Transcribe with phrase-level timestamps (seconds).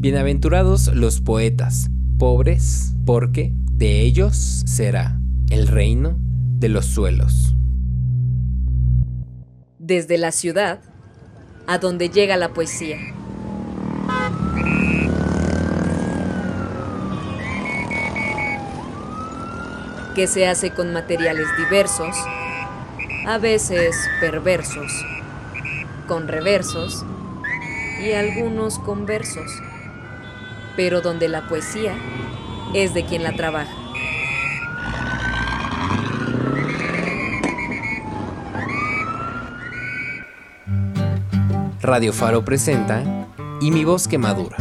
[0.00, 1.90] Bienaventurados los poetas,
[2.20, 5.18] pobres, porque de ellos será
[5.50, 7.56] el reino de los suelos.
[9.80, 10.82] Desde la ciudad
[11.66, 12.96] a donde llega la poesía.
[20.14, 22.14] Que se hace con materiales diversos,
[23.26, 24.92] a veces perversos,
[26.06, 27.04] con reversos
[28.00, 29.50] y algunos conversos,
[30.78, 31.92] pero donde la poesía
[32.72, 33.74] es de quien la trabaja.
[41.82, 43.02] Radio Faro presenta
[43.60, 44.56] Y mi voz que madura,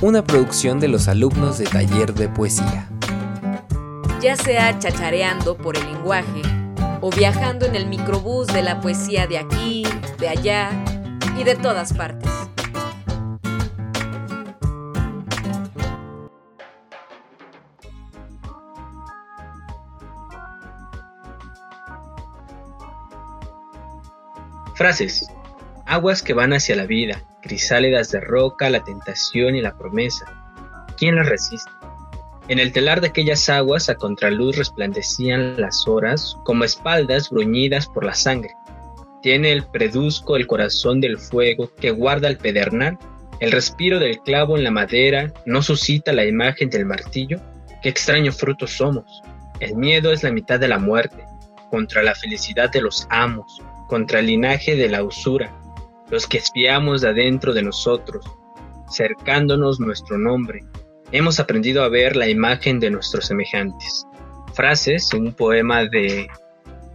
[0.00, 2.88] una producción de los alumnos de taller de poesía.
[4.20, 6.42] Ya sea chachareando por el lenguaje
[7.00, 9.86] o viajando en el microbús de la poesía de aquí,
[10.18, 10.70] de allá
[11.38, 12.31] y de todas partes.
[24.82, 25.28] Frases
[25.86, 30.26] Aguas que van hacia la vida, crisálidas de roca, la tentación y la promesa.
[30.98, 31.70] ¿Quién las resiste?
[32.48, 38.04] En el telar de aquellas aguas a contraluz resplandecían las horas como espaldas bruñidas por
[38.04, 38.50] la sangre.
[39.22, 42.98] Tiene el preduzco el corazón del fuego que guarda el pedernal.
[43.38, 47.40] El respiro del clavo en la madera no suscita la imagen del martillo.
[47.84, 49.22] Qué extraño fruto somos.
[49.60, 51.24] El miedo es la mitad de la muerte,
[51.70, 55.54] contra la felicidad de los amos, contra el linaje de la usura,
[56.08, 58.24] los que espiamos de adentro de nosotros,
[58.90, 60.60] cercándonos nuestro nombre,
[61.10, 64.06] hemos aprendido a ver la imagen de nuestros semejantes.
[64.54, 66.26] Frases, un poema de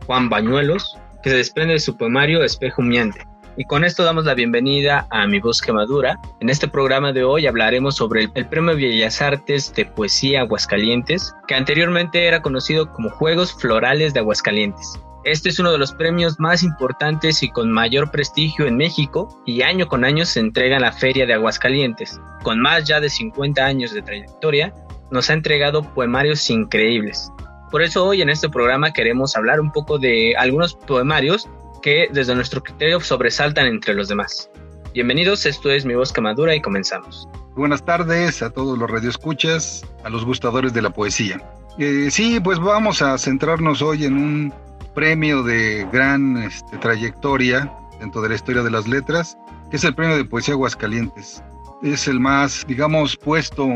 [0.08, 3.27] Juan Bañuelos, que se desprende de su poemario Espejo Humeante.
[3.60, 6.20] Y con esto damos la bienvenida a Mi Voz Madura.
[6.40, 11.34] En este programa de hoy hablaremos sobre el, el Premio Bellas Artes de Poesía Aguascalientes,
[11.48, 15.00] que anteriormente era conocido como Juegos Florales de Aguascalientes.
[15.24, 19.64] Este es uno de los premios más importantes y con mayor prestigio en México y
[19.64, 22.22] año con año se entrega en la Feria de Aguascalientes.
[22.44, 24.72] Con más ya de 50 años de trayectoria,
[25.10, 27.32] nos ha entregado poemarios increíbles.
[27.72, 31.50] Por eso hoy en este programa queremos hablar un poco de algunos poemarios
[31.82, 34.50] que desde nuestro criterio sobresaltan entre los demás.
[34.94, 37.28] Bienvenidos, esto es Mi Voz Camadura y comenzamos.
[37.56, 41.42] Buenas tardes a todos los radioescuchas, a los gustadores de la poesía.
[41.78, 44.54] Eh, sí, pues vamos a centrarnos hoy en un
[44.96, 49.38] premio de gran este, trayectoria dentro de la historia de las letras,
[49.70, 51.44] que es el premio de poesía Aguascalientes.
[51.84, 53.68] Es el más, digamos, puesto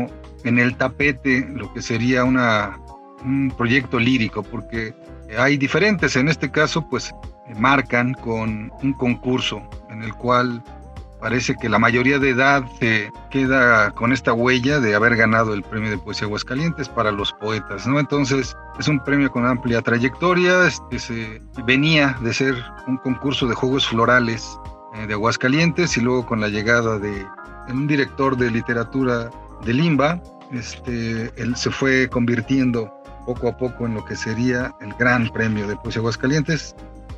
[0.44, 4.92] en el tapete lo que sería un proyecto lírico, porque
[5.38, 7.14] hay diferentes, en este caso, pues
[7.58, 10.62] marcan con un concurso en el cual
[11.22, 15.62] parece que la mayoría de edad se queda con esta huella de haber ganado el
[15.62, 18.00] premio de poesía Aguascalientes para los poetas, ¿no?
[18.00, 22.56] Entonces, es un premio con amplia trayectoria, este, se venía de ser
[22.88, 24.58] un concurso de juegos florales
[24.94, 27.24] eh, de Aguascalientes y luego con la llegada de
[27.68, 29.30] un director de literatura
[29.64, 30.20] de Limba,
[30.50, 32.92] este, él se fue convirtiendo
[33.26, 36.74] poco a poco en lo que sería el gran premio de poesía Aguascalientes,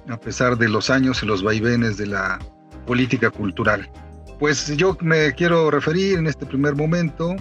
[0.09, 2.39] a pesar de los años y los vaivenes de la
[2.87, 3.91] política cultural.
[4.39, 7.37] Pues yo me quiero referir en este primer momento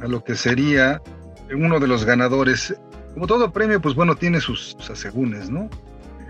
[0.00, 1.00] a lo que sería
[1.54, 2.74] uno de los ganadores.
[3.14, 5.68] Como todo premio, pues bueno, tiene sus, asegúnes, ¿no?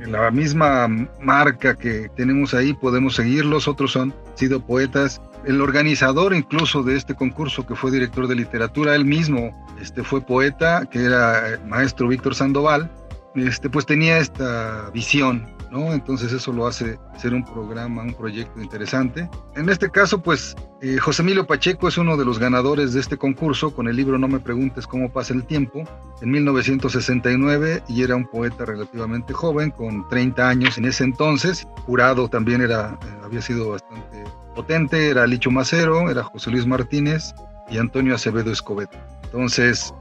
[0.06, 0.88] La misma
[1.20, 5.20] marca que tenemos ahí podemos seguirlos, otros son sido poetas.
[5.44, 10.20] El organizador incluso de este concurso, que fue director de literatura, él mismo este, fue
[10.20, 12.90] poeta, que era maestro Víctor Sandoval,
[13.34, 15.55] este, pues tenía esta visión
[15.92, 19.28] entonces eso lo hace ser un programa, un proyecto interesante.
[19.54, 23.16] En este caso, pues eh, José Emilio Pacheco es uno de los ganadores de este
[23.16, 25.84] concurso con el libro No me preguntes cómo pasa el tiempo,
[26.20, 31.66] en 1969, y era un poeta relativamente joven, con 30 años en ese entonces.
[31.84, 37.34] Jurado también era, eh, había sido bastante potente, era Licho Macero, era José Luis Martínez
[37.70, 38.90] y Antonio Acevedo Escobedo.
[39.24, 39.92] Entonces,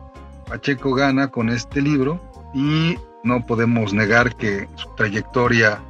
[0.47, 2.21] Pacheco gana con este libro
[2.53, 2.95] y
[3.25, 5.81] no podemos negar que su trayectoria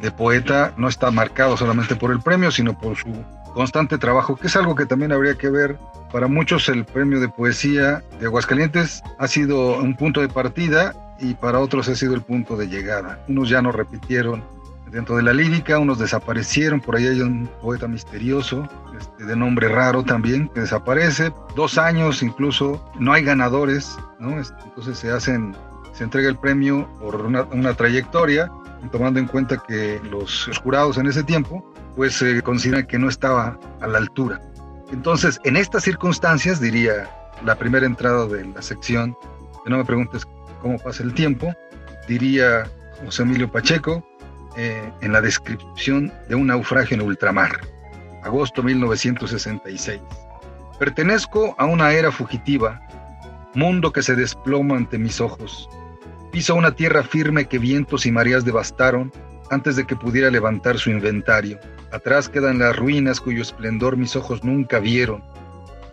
[0.00, 3.08] de poeta no está marcado solamente por el premio, sino por su
[3.54, 5.78] constante trabajo, que es algo que también habría que ver.
[6.12, 11.34] Para muchos el premio de poesía de Aguascalientes ha sido un punto de partida y
[11.34, 13.24] para otros ha sido el punto de llegada.
[13.28, 14.42] Unos ya no repitieron
[14.90, 19.68] dentro de la lírica, unos desaparecieron, por ahí hay un poeta misterioso, este, de nombre
[19.68, 23.96] raro también, que desaparece, dos años incluso, no hay ganadores.
[24.38, 25.54] Este, entonces se hacen
[25.92, 28.50] se entrega el premio por una, trayectoria,
[28.92, 31.64] tomando en cuenta que los, jurados en ese tiempo,
[31.96, 34.40] pues se consideran que no estaba a la altura.
[34.92, 37.08] Entonces, en estas circunstancias, diría
[37.44, 39.16] la primera entrada de la sección,
[39.64, 40.26] que no me preguntes
[40.60, 41.52] cómo pasa el tiempo,
[42.08, 42.64] diría
[43.04, 44.04] José Emilio Pacheco
[44.56, 47.60] eh, en la descripción de un naufragio en ultramar,
[48.22, 50.00] agosto 1966.
[50.78, 52.80] Pertenezco a una era fugitiva,
[53.54, 55.68] mundo que se desploma ante mis ojos.
[56.32, 59.12] Piso una tierra firme que vientos y mareas devastaron
[59.50, 61.58] antes de que pudiera levantar su inventario.
[61.90, 65.24] Atrás quedan las ruinas cuyo esplendor mis ojos nunca vieron,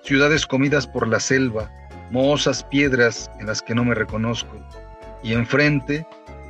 [0.03, 1.71] ciudades comidas por la selva,
[2.11, 4.55] mohosas piedras en las que no me reconozco,
[5.23, 6.05] y enfrente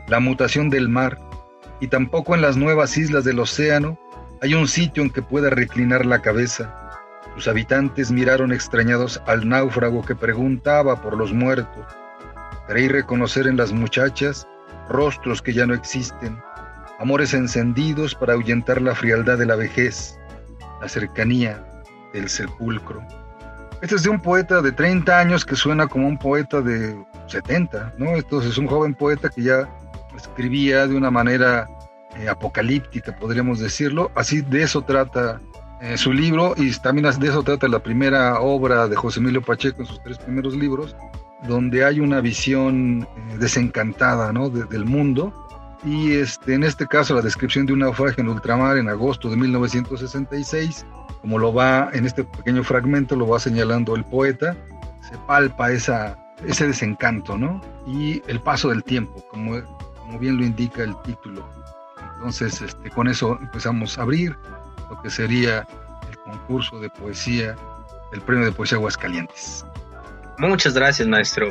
[0.10, 1.18] la mutación del mar,
[1.80, 3.98] y tampoco en las nuevas islas del océano
[4.42, 7.00] hay un sitio en que pueda reclinar la cabeza.
[7.36, 11.86] Sus habitantes miraron extrañados al náufrago que preguntaba por los muertos.
[12.68, 14.48] Creí reconocer en las muchachas
[14.90, 16.38] rostros que ya no existen,
[17.00, 20.18] amores encendidos para ahuyentar la frialdad de la vejez,
[20.82, 21.64] la cercanía
[22.14, 23.02] del sepulcro.
[23.82, 26.98] Este es de un poeta de 30 años que suena como un poeta de
[27.28, 28.16] 70, ¿no?
[28.16, 29.70] Entonces es un joven poeta que ya
[30.16, 31.68] escribía de una manera
[32.18, 34.12] eh, apocalíptica, podríamos decirlo.
[34.16, 35.40] Así de eso trata
[35.82, 39.82] eh, su libro y también de eso trata la primera obra de José Emilio Pacheco
[39.82, 40.96] en sus tres primeros libros,
[41.44, 44.50] donde hay una visión eh, desencantada ¿no?
[44.50, 45.34] del mundo.
[45.86, 49.38] Y este, en este caso la descripción de un naufragio en ultramar en agosto de
[49.38, 50.86] 1966,
[51.22, 54.56] como lo va en este pequeño fragmento, lo va señalando el poeta,
[55.08, 57.62] se palpa esa, ese desencanto, ¿no?
[57.86, 59.62] Y el paso del tiempo, como
[60.08, 61.46] como bien lo indica el título.
[62.16, 64.36] Entonces, este, con eso empezamos a abrir
[64.90, 65.68] lo que sería
[66.10, 67.56] el concurso de poesía,
[68.14, 69.66] el premio de poesía Aguascalientes.
[70.38, 71.50] Muchas gracias, maestro.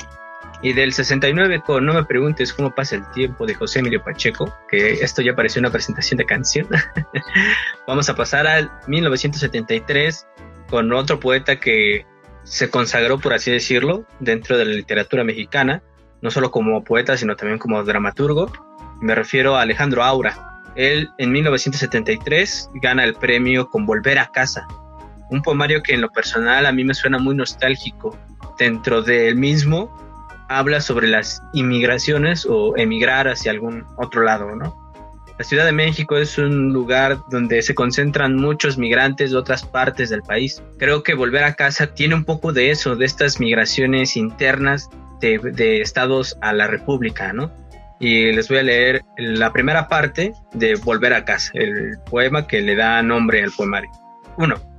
[0.63, 4.55] Y del 69 con No me preguntes cómo pasa el tiempo de José Emilio Pacheco,
[4.69, 6.69] que esto ya pareció una presentación de canción.
[7.87, 10.27] Vamos a pasar al 1973
[10.71, 12.07] con otro poeta que
[12.45, 15.83] se consagró, por así decirlo, dentro de la literatura mexicana,
[16.23, 18.51] no solo como poeta, sino también como dramaturgo.
[19.01, 20.63] Me refiero a Alejandro Aura.
[20.77, 24.67] Él en 1973 gana el premio con Volver a casa,
[25.31, 28.19] un poemario que en lo personal a mí me suena muy nostálgico.
[28.59, 29.95] Dentro del mismo
[30.49, 34.87] habla sobre las inmigraciones o emigrar hacia algún otro lado, ¿no?
[35.39, 40.09] La Ciudad de México es un lugar donde se concentran muchos migrantes de otras partes
[40.09, 40.63] del país.
[40.79, 44.89] Creo que volver a casa tiene un poco de eso, de estas migraciones internas
[45.21, 47.53] de, estados a la República, ¿no?
[48.01, 52.63] Y les voy a leer la primera parte de Volver a casa, el poema que
[52.63, 53.91] le da nombre al poemario.
[54.39, 54.76] 1.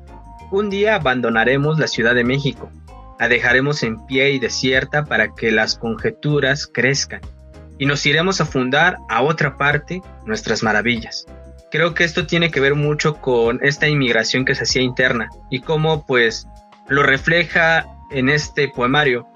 [0.50, 2.72] Un día abandonaremos la Ciudad de México,
[3.20, 7.20] la dejaremos en pie y desierta para que las conjeturas crezcan,
[7.78, 11.26] y nos iremos a fundar a otra parte nuestras maravillas.
[11.70, 15.60] Creo que esto tiene que ver mucho con esta inmigración que se hacía interna y
[15.60, 16.48] cómo pues
[16.88, 19.28] lo refleja en este poemario.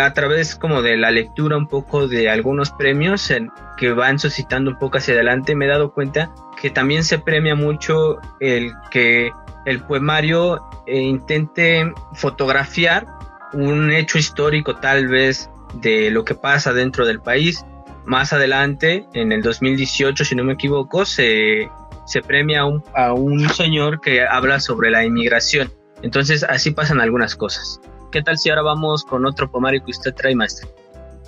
[0.00, 3.50] A través como de la lectura un poco de algunos premios en,
[3.82, 7.56] que van suscitando un poco hacia adelante, me he dado cuenta que también se premia
[7.56, 9.32] mucho el que
[9.66, 13.08] el poemario eh, intente fotografiar
[13.52, 17.64] un hecho histórico tal vez de lo que pasa dentro del país.
[18.04, 21.68] Más adelante, en el 2018, si no me equivoco, se,
[22.06, 25.72] se premia a un, a un señor que habla sobre la inmigración.
[26.02, 27.80] Entonces así pasan algunas cosas.
[28.12, 30.68] ¿Qué tal si ahora vamos con otro poemario que usted trae, maestro?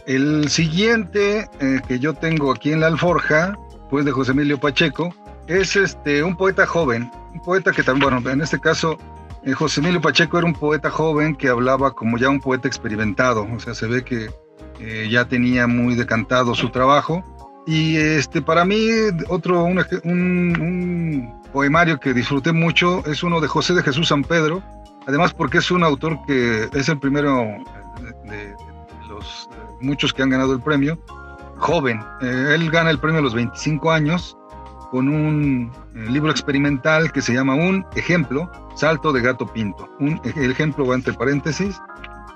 [0.06, 3.58] El siguiente eh, que yo tengo aquí en la alforja,
[3.88, 5.14] pues de José Emilio Pacheco,
[5.46, 8.98] es este un poeta joven, un poeta que también, bueno, en este caso
[9.44, 13.46] eh, José Emilio Pacheco era un poeta joven que hablaba como ya un poeta experimentado,
[13.50, 14.30] o sea, se ve que
[14.80, 17.24] eh, ya tenía muy decantado su trabajo.
[17.66, 18.88] Y este, para mí,
[19.28, 24.62] otro, un, poemario que disfruté mucho es uno de José de Jesús San Pedro,
[25.06, 27.46] Además, porque es un autor que es el primero
[28.24, 28.54] de,
[29.80, 30.98] muchos que han ganado el premio,
[31.56, 32.00] joven.
[32.20, 34.36] Eh, él gana el premio a los 25 años
[34.90, 39.88] con un eh, libro experimental que se llama Un ejemplo, Salto de Gato Pinto.
[40.00, 41.80] Un, ejemplo va entre paréntesis.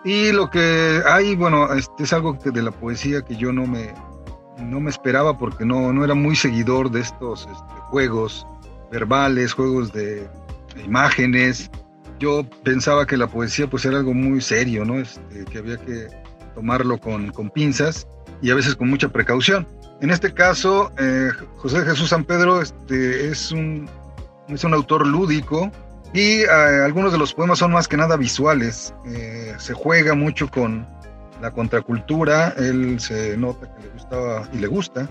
[0.04, 3.66] Y lo que hay, bueno, este es algo que de la poesía que yo no
[3.66, 3.92] me,
[4.58, 8.46] no me esperaba porque no, no era muy seguidor de estos este, juegos
[8.90, 10.28] verbales, juegos de
[10.84, 11.70] imágenes,
[12.18, 14.98] yo pensaba que la poesía pues era algo muy serio, ¿no?
[14.98, 16.08] Este, que había que
[16.58, 18.08] tomarlo con, con, pinzas
[18.42, 19.64] y a veces con mucha precaución.
[20.00, 23.88] En este caso, eh, José Jesús San Pedro este, es, un,
[24.48, 25.70] es un autor lúdico
[26.12, 26.48] y eh,
[26.84, 28.92] algunos de los poemas son más que nada visuales.
[29.06, 30.84] Eh, se juega mucho con
[31.40, 35.08] la contracultura, él se nota que le gustaba y le gusta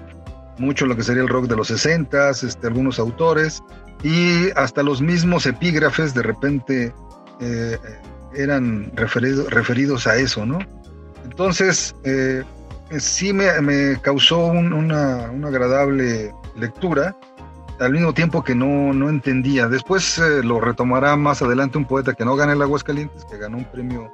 [0.57, 3.63] mucho lo que sería el rock de los 60, este, algunos autores,
[4.03, 6.93] y hasta los mismos epígrafes de repente
[7.39, 7.77] eh,
[8.35, 10.59] eran referidos a eso, ¿no?
[11.37, 12.43] Entonces, eh,
[12.97, 17.15] sí me, causó una, agradable lectura,
[17.79, 19.67] al mismo tiempo que no, no entendía.
[19.67, 23.57] Después eh, lo retomará más adelante un poeta que no gana el Aguascalientes, que ganó
[23.57, 24.11] un premio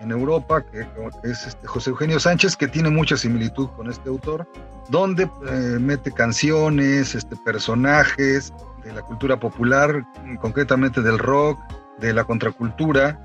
[0.00, 0.86] en Europa, que,
[1.24, 4.48] es este José Eugenio Sánchez, que tiene mucha similitud con este autor,
[4.88, 8.50] donde eh, mete canciones, este, personajes
[8.82, 10.06] de la cultura popular,
[10.40, 11.60] concretamente del rock,
[12.00, 13.22] de la contracultura,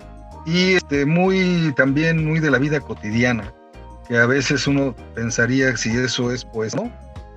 [0.48, 3.54] y este, muy también muy de la vida cotidiana,
[4.08, 6.90] que a veces uno pensaría si eso es pues, ¿no?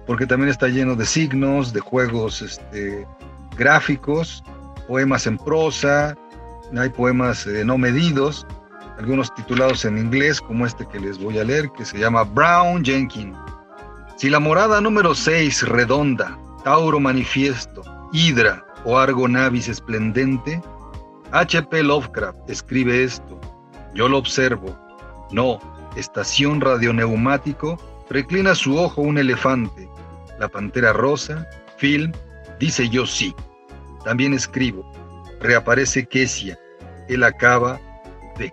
[0.06, 3.04] Porque también está lleno de signos, de juegos este,
[3.56, 4.44] gráficos,
[4.86, 6.16] poemas en prosa,
[6.78, 8.46] hay poemas eh, no medidos,
[8.96, 12.84] algunos titulados en inglés, como este que les voy a leer, que se llama Brown
[12.84, 13.36] Jenkins.
[14.16, 20.62] Si la morada número 6, redonda, Tauro manifiesto, Hidra o Argo navis esplendente,
[21.32, 21.82] H.P.
[21.82, 23.40] Lovecraft escribe esto.
[23.94, 24.76] Yo lo observo.
[25.30, 25.60] No,
[25.96, 29.88] estación radioneumático, reclina su ojo un elefante.
[30.38, 32.12] La pantera rosa, film,
[32.58, 33.34] dice yo sí.
[34.04, 34.90] También escribo.
[35.40, 36.58] Reaparece Kesia.
[37.08, 37.80] Él acaba
[38.36, 38.52] de.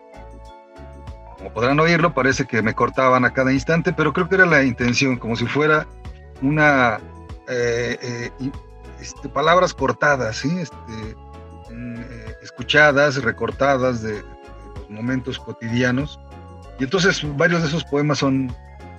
[1.38, 4.64] Como podrán oírlo, parece que me cortaban a cada instante, pero creo que era la
[4.64, 5.88] intención, como si fuera
[6.42, 7.00] una.
[7.50, 8.52] Eh, eh,
[9.00, 10.60] este, palabras cortadas, ¿sí?
[10.60, 11.16] Este,
[11.72, 14.24] eh, escuchadas, recortadas de,
[14.76, 16.20] los momentos cotidianos.
[16.80, 18.54] Y entonces varios de esos poemas son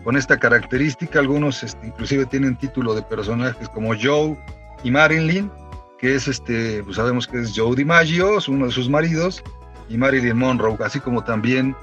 [0.04, 4.38] con esta característica, algunos este, inclusive tienen título de personajes como Joe
[4.84, 5.50] y Marilyn,
[5.98, 9.42] que es este, pues sabemos que es Joe DiMaggio, uno de sus maridos,
[9.88, 11.74] y Marilyn Monroe, así como también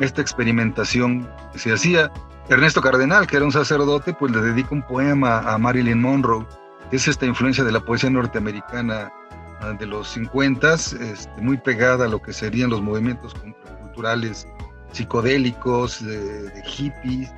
[0.00, 2.10] esta experimentación que se hacía.
[2.48, 6.46] Ernesto Cardenal, que era un sacerdote, pues le dedica un poema a Marilyn Monroe,
[6.90, 9.12] es esta influencia de la poesía norteamericana
[9.78, 13.34] de los 50, este, muy pegada a lo que serían los movimientos
[13.80, 14.46] culturales
[14.92, 17.30] psicodélicos, de, hippies,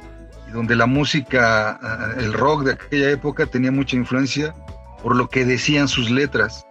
[0.52, 4.55] donde la música, ah, el rock de aquella época tenía mucha influencia
[5.02, 6.67] por lo que decían sus letras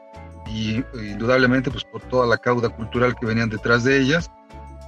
[0.47, 4.31] y indudablemente pues por toda la cauda cultural que venían detrás de ellas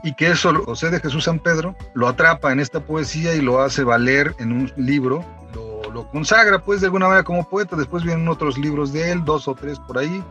[0.03, 3.61] y que eso José de Jesús San Pedro lo atrapa en esta poesía y lo
[3.61, 8.03] hace valer en un libro, lo, lo consagra pues de alguna manera como poeta, después
[8.03, 10.23] vienen otros libros de él, dos o tres por ahí,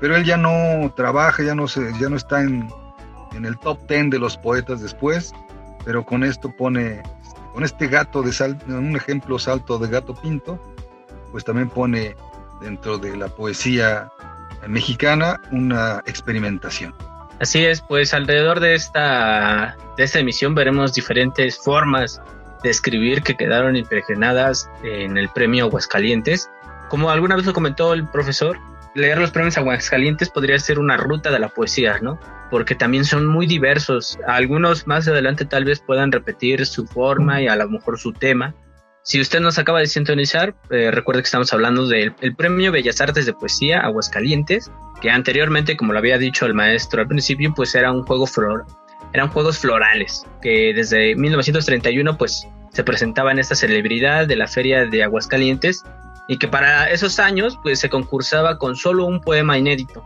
[0.00, 2.68] pero él ya no trabaja, ya no, se, ya no está en,
[3.34, 5.32] en el top ten de los poetas después,
[5.84, 7.02] pero con esto pone,
[7.52, 10.58] con este gato de sal, un ejemplo salto de gato pinto,
[11.30, 12.16] pues también pone
[12.60, 14.10] dentro de la poesía
[14.66, 16.94] mexicana una experimentación.
[17.40, 22.20] Así es, pues alrededor de esta, de esta emisión veremos diferentes formas
[22.62, 26.50] de escribir que quedaron impregnadas en el premio Aguascalientes.
[26.90, 28.58] Como alguna vez lo comentó el profesor,
[28.94, 32.18] leer los premios Aguascalientes podría ser una ruta de la poesía, ¿no?
[32.50, 34.18] Porque también son muy diversos.
[34.26, 38.54] Algunos más adelante tal vez puedan repetir su forma y a lo mejor su tema.
[39.02, 43.24] Si usted nos acaba de sintonizar, eh, recuerde que estamos hablando del Premio Bellas Artes
[43.24, 44.70] de Poesía Aguascalientes,
[45.00, 48.66] que anteriormente, como lo había dicho el maestro al principio, pues era un juego flor,
[49.14, 55.02] eran juegos florales, que desde 1931 pues se presentaban esta celebridad de la Feria de
[55.02, 55.82] Aguascalientes
[56.30, 60.04] y que para esos años pues se concursaba con solo un poema inédito.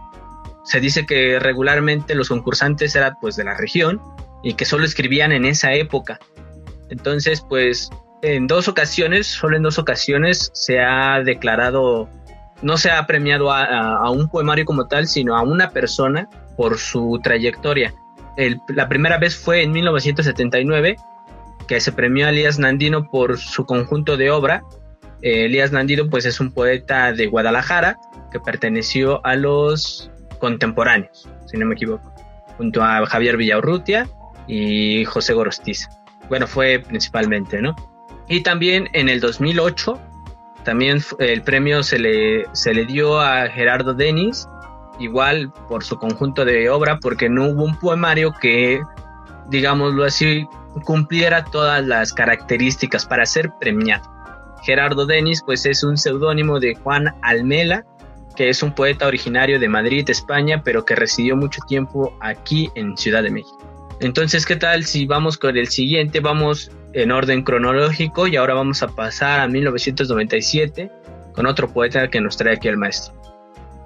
[0.64, 4.00] Se dice que regularmente los concursantes eran pues de la región
[4.42, 6.18] y que solo escribían en esa época.
[6.88, 7.90] Entonces pues
[8.22, 12.08] en dos ocasiones, solo en dos ocasiones se ha declarado,
[12.62, 17.20] no se ha premiado a, un poemario como tal, sino a una persona por su
[17.22, 17.92] trayectoria.
[18.68, 20.96] la primera vez fue en 1979,
[21.68, 24.62] que se premió a Elías Nandino por su conjunto de obra
[25.24, 27.98] Elías Nandido pues es un poeta de Guadalajara
[28.30, 32.12] que perteneció a los contemporáneos, si no me equivoco,
[32.58, 34.06] junto a Javier Villaurrutia
[34.46, 35.88] y José Gorostiza.
[36.28, 37.74] Bueno, fue principalmente, ¿no?
[38.28, 39.98] Y también en el 2008,
[40.62, 44.46] también el premio se le, se le dio a Gerardo Denis,
[44.98, 48.82] igual por su conjunto de obra, porque no hubo un poemario que,
[49.48, 50.46] digámoslo así,
[50.84, 54.13] cumpliera todas las características para ser premiado.
[54.64, 57.84] Gerardo Denis, pues es un seudónimo de Juan Almela,
[58.34, 62.96] que es un poeta originario de Madrid, España, pero que residió mucho tiempo aquí en
[62.96, 63.58] Ciudad de México.
[64.00, 66.20] Entonces, ¿qué tal si vamos con el siguiente?
[66.20, 70.90] Vamos en orden cronológico y ahora vamos a pasar a 1997
[71.34, 73.14] con otro poeta que nos trae aquí el maestro.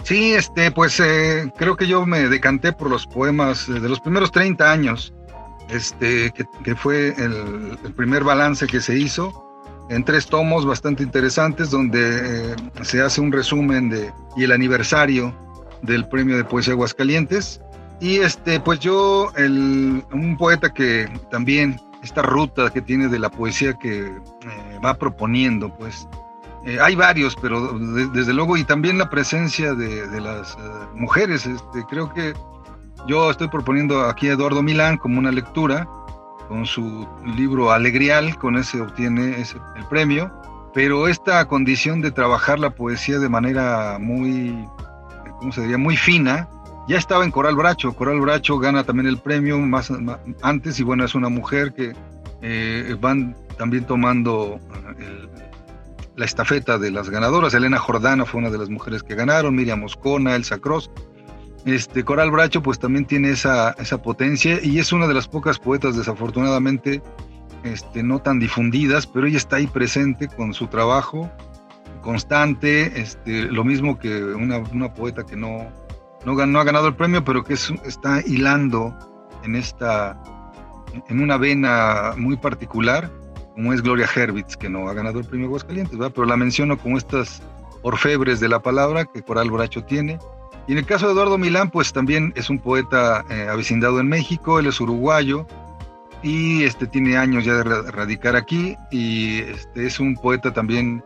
[0.05, 4.31] Sí, este, pues eh, creo que yo me decanté por los poemas de los primeros
[4.31, 5.13] 30 años,
[5.71, 6.33] este,
[6.65, 9.48] que, fue el primer balance que se hizo
[9.89, 15.35] en tres tomos bastante interesantes donde eh, se hace un resumen de, y el aniversario
[15.83, 17.61] del Premio de Poesía Aguascalientes.
[18.01, 23.31] Y este, pues yo, el, un poeta que también, esta ruta que tiene de la
[23.31, 24.13] poesía que eh,
[24.85, 26.07] va proponiendo, pues,
[26.65, 27.79] eh, hay varios, pero
[28.13, 30.57] desde luego, y también la presencia de, las
[30.95, 32.35] mujeres, este, creo que
[33.07, 35.89] yo estoy proponiendo aquí a Eduardo Milán como una lectura,
[36.49, 40.33] con su libro Alegrial, con ese obtiene ese, el premio,
[40.75, 44.67] pero esta condición de trabajar la poesía de manera muy,
[45.39, 46.49] ¿cómo se diría?, muy fina,
[46.89, 47.93] ya estaba en Coral Bracho.
[47.93, 49.93] Coral Bracho gana también el premio más,
[50.43, 51.95] antes y bueno, es una mujer que
[52.41, 54.59] eh, van también tomando
[54.99, 55.29] eh,
[56.17, 57.53] la estafeta de las ganadoras.
[57.53, 60.91] Elena Jordana fue una de las mujeres que ganaron, Miriam Moscona, Elsa Cross.
[61.69, 65.59] Este, Coral Bracho pues también tiene esa, esa potencia y es una de las pocas
[65.59, 67.03] poetas desafortunadamente
[67.63, 71.31] este, no tan difundidas, pero ella está ahí presente con su trabajo
[72.01, 75.71] constante, este, lo mismo que una, una poeta que no,
[76.25, 78.97] no, ha ganado el premio, pero que está hilando
[79.45, 80.19] en esta,
[81.09, 83.11] en una vena muy particular,
[83.53, 86.97] como es Gloria Herwitz, que no ha ganado el premio Aguascalientes, pero la menciono como
[86.97, 87.43] estas
[87.83, 90.19] orfebres de la palabra que Coral Bracho tiene.
[90.69, 94.09] Y en el caso de Eduardo Milán, pues también es un poeta eh, avecindado en
[94.09, 95.47] México, él es uruguayo
[96.23, 101.03] y este, tiene años ya de radicar aquí y este, es un poeta también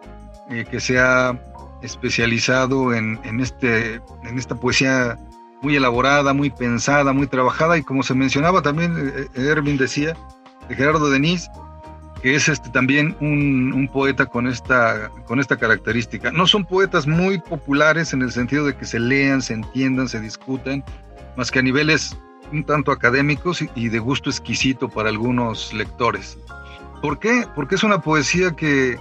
[0.50, 1.38] eh, que se ha
[1.82, 5.18] especializado en, este, en esta poesía
[5.62, 10.16] muy elaborada, muy pensada, muy trabajada y como se mencionaba también, eh, eh, Erwin decía,
[10.68, 11.48] de Gerardo Denis,
[12.22, 16.30] que es este, también un, poeta con esta, con esta característica.
[16.30, 20.20] No son poetas muy populares en el sentido de que se lean, se entiendan, se
[20.20, 20.84] discutan,
[21.36, 22.16] más que a niveles
[22.52, 26.38] un tanto académicos y de gusto exquisito para algunos lectores.
[27.00, 27.46] ¿Por qué?
[27.56, 28.96] Porque es una poesía que,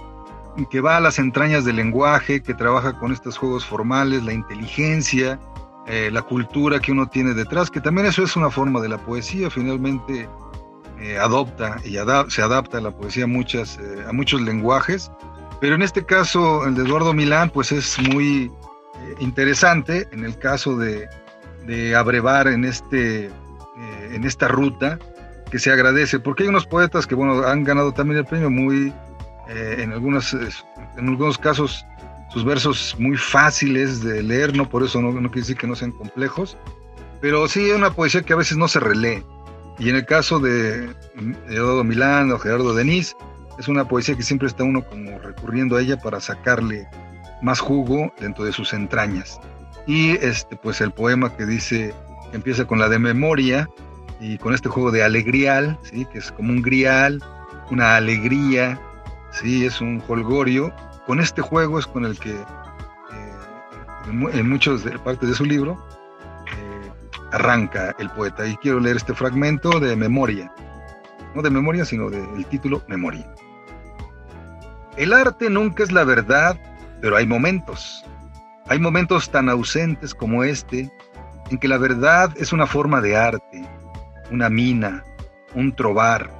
[0.70, 5.38] que va a las entrañas del lenguaje, que trabaja con estos juegos formales, la inteligencia,
[5.86, 8.98] eh, la cultura que uno tiene detrás, que también eso es una forma de la
[8.98, 10.28] poesía, finalmente
[11.02, 11.96] eh, adopta y
[12.28, 15.10] se adapta a la poesía eh, a muchos lenguajes,
[15.60, 18.50] pero en este caso el de Eduardo Milán pues es muy
[19.18, 21.08] interesante en el caso de,
[21.96, 23.30] abrevar en, este,
[24.10, 24.98] en esta ruta
[25.52, 28.92] que se agradece, porque hay unos poetas que bueno, han ganado también el premio muy
[29.48, 31.84] eh, en, algunos, en algunos casos
[32.32, 35.92] sus versos muy fáciles de leer, no por eso no, quiere decir que no sean
[35.92, 36.56] complejos,
[37.20, 39.22] pero sí es una poesía que a veces no se relee.
[39.78, 40.94] Y en el caso de
[41.48, 43.16] Eduardo Milán o Gerardo Denis,
[43.58, 46.86] es una poesía que siempre está uno como recurriendo a ella para sacarle
[47.42, 49.40] más jugo dentro de sus entrañas.
[49.86, 51.94] Y este, pues el poema que dice,
[52.30, 53.68] que empieza con la de memoria
[54.20, 56.06] y con este juego de alegrial, ¿sí?
[56.06, 57.22] que es como un grial,
[57.70, 58.80] una alegría,
[59.32, 60.72] Sí, es un holgorio.
[61.06, 62.44] Con este juego es con el que eh,
[64.06, 65.82] en muchas partes de su libro
[67.32, 68.46] arranca el poeta.
[68.46, 70.52] Y quiero leer este fragmento de memoria.
[71.34, 73.26] No de memoria, sino del título Memoria.
[74.96, 76.58] El arte nunca es la verdad,
[77.00, 78.04] pero hay momentos.
[78.68, 80.92] Hay momentos tan ausentes como este,
[81.50, 83.66] en que la verdad es una forma de arte,
[84.30, 85.02] una mina,
[85.54, 86.30] un trobar,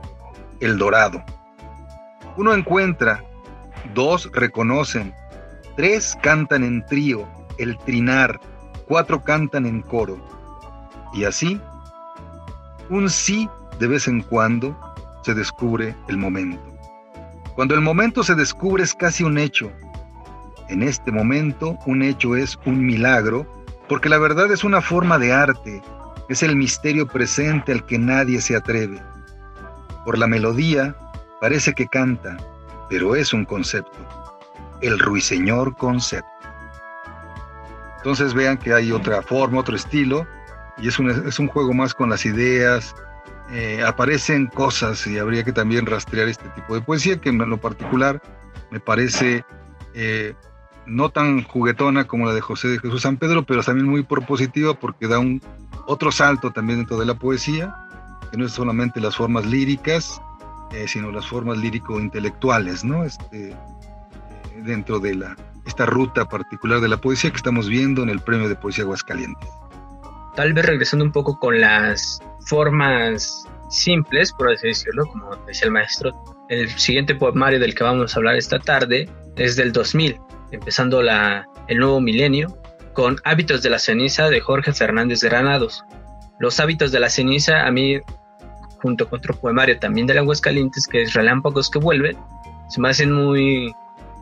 [0.60, 1.24] el dorado.
[2.36, 3.24] Uno encuentra,
[3.94, 5.14] dos reconocen,
[5.76, 7.26] tres cantan en trío,
[7.58, 8.38] el trinar,
[8.86, 10.41] cuatro cantan en coro.
[11.12, 11.60] Y así,
[12.88, 13.48] un sí
[13.78, 14.78] de vez en cuando
[15.22, 16.62] se descubre el momento.
[17.54, 19.70] Cuando el momento se descubre es casi un hecho.
[20.68, 23.46] En este momento un hecho es un milagro,
[23.88, 25.82] porque la verdad es una forma de arte,
[26.28, 29.02] es el misterio presente al que nadie se atreve.
[30.04, 30.96] Por la melodía,
[31.42, 32.36] Parece que canta,
[32.88, 33.98] pero es un concepto.
[34.80, 36.30] El ruiseñor concepto.
[37.96, 40.24] Entonces vean que hay otra forma, otro estilo,
[40.78, 42.94] y es un, es un juego más con las ideas.
[43.50, 47.58] Eh, aparecen cosas y habría que también rastrear este tipo de poesía que en lo
[47.58, 48.22] particular
[48.70, 49.44] me parece
[49.94, 50.34] eh,
[50.86, 54.74] no tan juguetona como la de José de Jesús San Pedro, pero también muy propositiva
[54.74, 55.42] porque da un
[55.86, 57.74] otro salto también dentro de la poesía,
[58.30, 60.20] que no es solamente las formas líricas,
[60.72, 63.04] eh, sino las formas lírico-intelectuales, ¿no?
[63.04, 63.54] Este,
[64.64, 68.48] dentro de la, esta ruta particular de la poesía que estamos viendo en el Premio
[68.48, 69.48] de Poesía Aguascalientes.
[70.34, 75.72] Tal vez regresando un poco con las formas simples, por así decirlo, como decía el
[75.72, 76.12] maestro,
[76.48, 81.46] el siguiente poemario del que vamos a hablar esta tarde es del 2000, empezando la,
[81.68, 82.58] el nuevo milenio,
[82.92, 85.84] con Hábitos de la Ceniza de Jorge Fernández de Granados.
[86.38, 88.00] Los hábitos de la ceniza a mí
[88.82, 92.16] junto con otro poemario también de Aguascalientes, que es Relámpagos que vuelven,
[92.68, 93.72] se me hacen muy,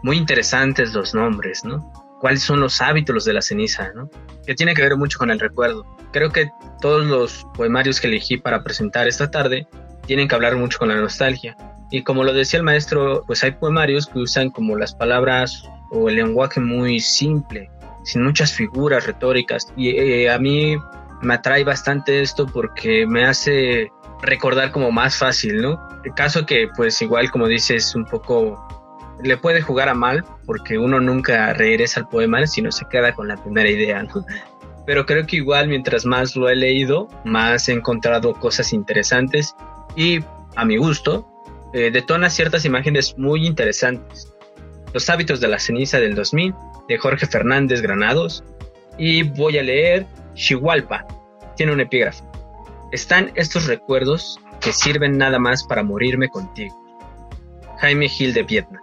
[0.02, 2.09] muy interesantes los nombres, ¿no?
[2.20, 4.08] Cuáles son los hábitos de la ceniza, ¿no?
[4.46, 5.84] que tiene que ver mucho con el recuerdo.
[6.12, 9.66] Creo que todos los poemarios que elegí para presentar esta tarde
[10.06, 11.56] tienen que hablar mucho con la nostalgia.
[11.90, 16.08] Y como lo decía el maestro, pues hay poemarios que usan como las palabras o
[16.08, 17.70] el lenguaje muy simple,
[18.04, 19.66] sin muchas figuras retóricas.
[19.76, 20.76] Y eh, a mí
[21.22, 23.90] me atrae bastante esto porque me hace
[24.22, 25.80] recordar como más fácil, ¿no?
[26.04, 28.79] El caso que pues igual como dices un poco
[29.22, 33.28] le puede jugar a mal porque uno nunca regresa al poema sino se queda con
[33.28, 34.24] la primera idea, ¿no?
[34.86, 39.54] Pero creo que igual mientras más lo he leído, más he encontrado cosas interesantes
[39.94, 40.20] y
[40.56, 41.26] a mi gusto
[41.72, 44.32] eh, detona ciertas imágenes muy interesantes.
[44.92, 46.54] Los hábitos de la ceniza del 2000
[46.88, 48.42] de Jorge Fernández Granados
[48.98, 51.06] y voy a leer Chihualpa.
[51.56, 52.24] Tiene un epígrafe.
[52.90, 56.76] Están estos recuerdos que sirven nada más para morirme contigo.
[57.78, 58.82] Jaime Gil de Vietnam.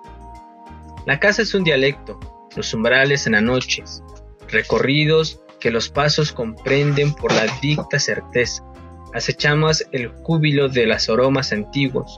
[1.08, 2.20] La casa es un dialecto,
[2.58, 4.04] los umbrales en anoches,
[4.50, 8.62] recorridos que los pasos comprenden por la dicta certeza.
[9.14, 12.18] Acechamos el júbilo de las aromas antiguos,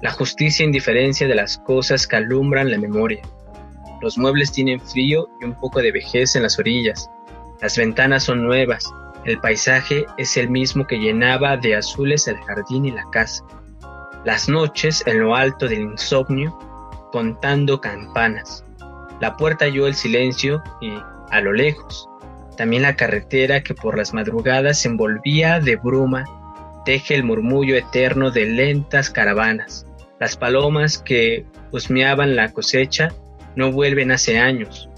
[0.00, 3.20] la justicia e indiferencia de las cosas que alumbran la memoria.
[4.00, 7.10] Los muebles tienen frío y un poco de vejez en las orillas.
[7.60, 8.90] Las ventanas son nuevas.
[9.26, 13.44] El paisaje es el mismo que llenaba de azules el jardín y la casa.
[14.24, 16.58] Las noches en lo alto del insomnio,
[17.10, 18.64] contando campanas.
[19.20, 20.92] La puerta halló el silencio y,
[21.30, 22.08] a lo lejos,
[22.56, 26.24] también la carretera que por las madrugadas se envolvía de bruma,
[26.84, 29.86] teje el murmullo eterno de lentas caravanas.
[30.18, 33.08] Las palomas que husmeaban la cosecha
[33.56, 34.88] no vuelven hace años.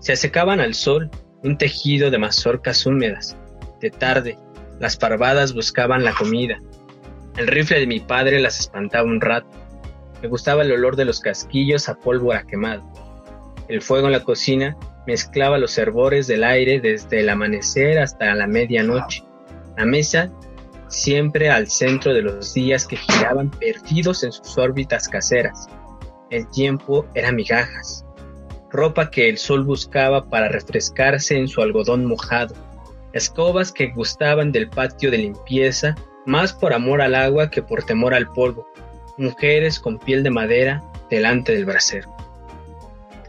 [0.00, 1.10] Se asecaban al sol
[1.42, 3.36] un tejido de mazorcas húmedas.
[3.80, 4.38] De tarde,
[4.78, 6.58] las parvadas buscaban la comida.
[7.36, 9.59] El rifle de mi padre las espantaba un rato.
[10.22, 12.82] Me gustaba el olor de los casquillos a pólvora quemado.
[13.68, 18.46] El fuego en la cocina mezclaba los hervores del aire desde el amanecer hasta la
[18.46, 19.24] medianoche.
[19.76, 20.30] La mesa
[20.90, 25.68] siempre al centro de los días que giraban perdidos en sus órbitas caseras.
[26.30, 28.04] El tiempo era migajas,
[28.70, 32.54] ropa que el sol buscaba para refrescarse en su algodón mojado,
[33.12, 35.94] escobas que gustaban del patio de limpieza
[36.26, 38.66] más por amor al agua que por temor al polvo,
[39.16, 42.14] mujeres con piel de madera delante del brasero.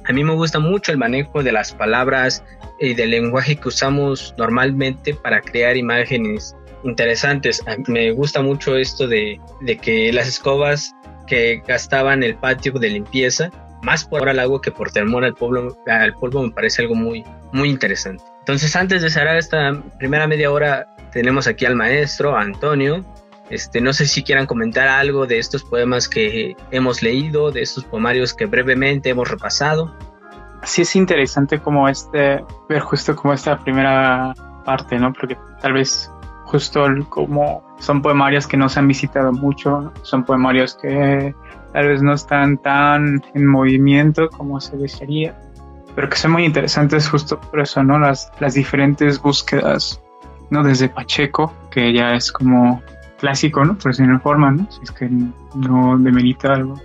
[0.06, 2.44] A mí me gusta mucho el manejo de las palabras
[2.80, 7.62] y del lenguaje que usamos normalmente para crear imágenes interesantes.
[7.88, 9.40] Me gusta mucho esto de,
[9.82, 10.96] que las escobas
[11.28, 13.52] que gastaban el patio de limpieza,
[13.84, 17.24] más por al agua que por temor al polvo, al polvo me parece algo muy,
[17.52, 18.24] muy interesante.
[18.40, 23.06] Entonces, antes de cerrar esta primera media hora, tenemos aquí al maestro, Antonio.
[23.52, 27.84] Este, no sé si quieran comentar algo de estos poemas que hemos leído, de estos
[27.84, 29.94] poemarios que brevemente hemos repasado.
[30.64, 34.34] Sí es interesante como este, ver justo como esta primera
[34.64, 35.12] parte, ¿no?
[35.12, 36.10] Porque tal vez
[36.46, 41.36] justo como son poemarios que no se han visitado mucho, son poemarios que
[41.74, 45.38] tal vez no están tan en movimiento como se desearía,
[45.94, 48.00] pero que son muy interesantes justo por eso, ¿no?
[48.00, 50.02] Las, las diferentes búsquedas,
[50.50, 50.64] ¿no?
[50.64, 52.82] Desde Pacheco, que ya es como
[53.22, 53.78] clásico, ¿no?
[53.78, 54.70] Por decirlo forma, ¿no?
[54.70, 55.08] Si es que
[55.56, 56.82] no demerita algo.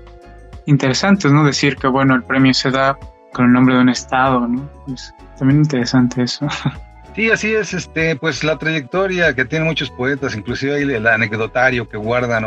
[0.67, 1.45] Interesante, ¿no?
[1.45, 2.97] Decir que, bueno, el premio se da
[3.33, 4.69] con el nombre de un estado, ¿no?
[4.93, 6.47] Es también interesante eso.
[7.15, 11.89] Sí, así es, este, pues la trayectoria que tienen muchos poetas, inclusive ahí el anecdotario
[11.89, 12.45] que guardan,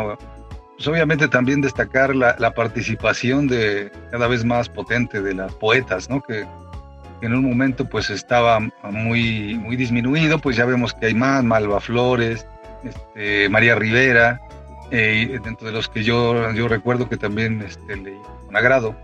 [0.76, 6.22] pues obviamente también destacar la, participación de cada vez más potente de las poetas, ¿no?
[6.22, 6.46] Que,
[7.20, 11.80] en un momento pues estaba muy, muy disminuido, pues ya vemos que hay más, Malva
[11.80, 12.46] Flores,
[12.84, 14.40] este, María Rivera,
[14.90, 18.94] eh, dentro de los que yo, yo recuerdo que también este, leí con agrado.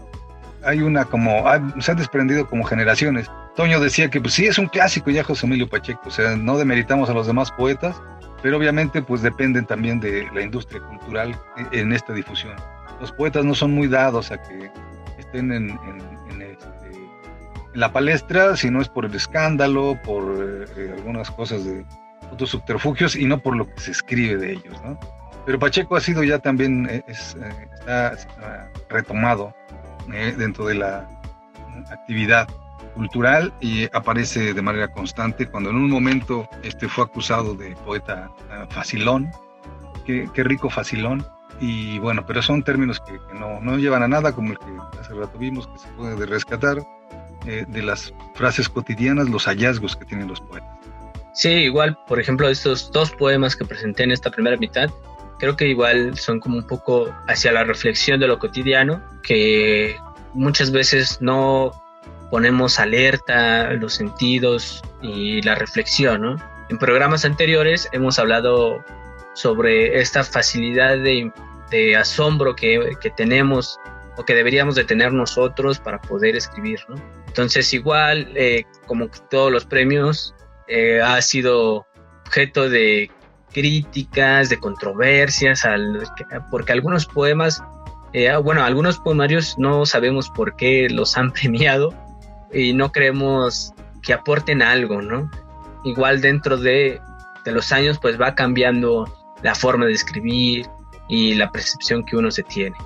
[0.65, 1.45] Hay una como,
[1.81, 3.31] se han desprendido como generaciones.
[3.55, 6.59] Toño decía que pues sí es un clásico ya José Emilio Pacheco, o sea, no
[6.59, 8.01] demeritamos a los demás poetas,
[8.43, 11.39] pero obviamente pues dependen también de la industria cultural
[11.73, 12.55] en esta difusión.
[13.01, 14.71] Los poetas no son muy dados a que
[15.19, 15.71] estén en,
[16.41, 16.67] este,
[17.75, 21.85] la palestra, si no es por el escándalo, por eh, algunas cosas de
[22.33, 24.99] otros subterfugios y no por lo que se escribe de ellos, ¿no?
[25.45, 28.17] Pero Pacheco ha sido ya también, eh, eh, está
[28.89, 29.55] retomado
[30.09, 31.09] dentro de la
[31.91, 32.49] actividad
[32.95, 38.31] cultural y aparece de manera constante cuando en un momento este fue acusado de poeta
[38.71, 39.31] facilón,
[40.07, 41.27] qué, rico facilón,
[41.61, 44.67] y bueno, pero son términos que, no, no, llevan a nada, como el que
[45.01, 46.79] hace rato vimos, que se puede rescatar
[47.47, 50.76] eh, de las frases cotidianas, los hallazgos que tienen los poetas.
[51.37, 54.88] Sí, igual, por ejemplo, estos dos poemas que presenté en esta primera mitad,
[55.38, 59.99] creo que igual son como un poco hacia la reflexión de lo cotidiano, que
[60.33, 61.72] muchas veces no
[62.31, 66.37] ponemos alerta los sentidos y la reflexión, ¿no?
[66.70, 68.83] En programas anteriores hemos hablado
[69.35, 71.31] sobre esta facilidad de,
[71.96, 73.79] asombro que, tenemos
[74.16, 76.96] o que deberíamos de tener nosotros para poder escribir, ¿no?
[77.27, 80.35] Entonces igual, eh, como todos los premios,
[80.68, 81.87] eh, ha sido
[82.26, 83.11] objeto de
[83.52, 85.62] críticas, de controversias,
[86.50, 87.62] porque algunos poemas,
[88.12, 91.94] eh, bueno, algunos poemarios no sabemos por qué los han premiado
[92.52, 95.31] y no creemos que aporten algo, ¿no?
[95.85, 97.00] Igual dentro de,
[97.46, 99.07] los años pues va cambiando
[99.42, 100.66] la forma de escribir
[101.09, 102.76] y la percepción que uno se tiene.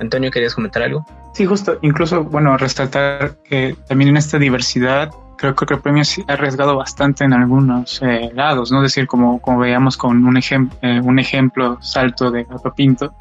[0.00, 1.06] Antonio, ¿querías comentar algo?
[1.34, 6.32] Sí, justo, incluso, bueno, resaltar que también en esta diversidad creo, que el premio ha
[6.32, 8.78] arriesgado bastante en algunos eh, lados, ¿no?
[8.78, 13.14] Es decir, como, como veíamos con un, eh, un ejemplo salto de Gato Pinto,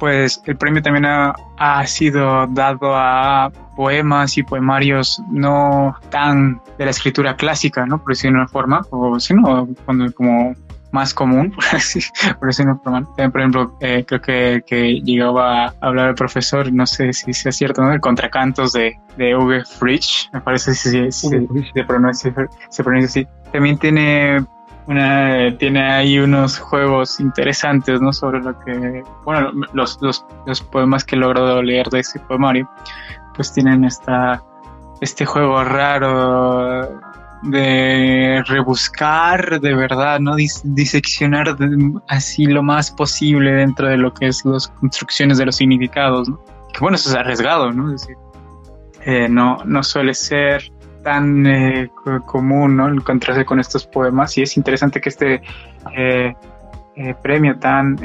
[0.00, 6.84] pues el premio también ha, ha, sido dado a poemas y poemarios no tan de
[6.84, 7.98] la escritura clásica, ¿no?
[7.98, 9.68] Por decirlo de una forma, o sino
[10.14, 10.54] como
[10.90, 12.00] más común, por así,
[12.38, 13.06] por forma.
[13.14, 17.52] Por ejemplo, eh, creo que, que, llegaba a hablar el profesor, no sé si sea
[17.52, 17.92] cierto, ¿no?
[17.92, 22.34] El contracantos de, de Uwe Fritsch, me parece si, si, se, pronuncia,
[22.70, 23.28] se pronuncia así.
[23.52, 24.44] También tiene
[24.86, 28.12] una, tiene ahí unos juegos interesantes, ¿no?
[28.12, 32.68] Sobre lo que, bueno, los, los, los poemas que he logrado leer de ese poemario,
[33.34, 34.42] pues tienen esta,
[35.00, 37.00] este juego raro
[37.42, 40.36] de rebuscar de verdad, ¿no?
[40.36, 41.56] diseccionar
[42.08, 46.40] así lo más posible dentro de lo que es las construcciones de los significados, ¿no?
[46.72, 47.90] Que bueno, eso es arriesgado, ¿no?
[47.90, 48.16] Decir,
[49.04, 50.70] eh, no, no suele ser
[51.02, 51.90] tan eh,
[52.26, 52.88] común ¿no?
[52.88, 55.42] encontrarse con estos poemas y es interesante que este
[55.96, 56.34] eh,
[56.96, 57.96] eh, premio tan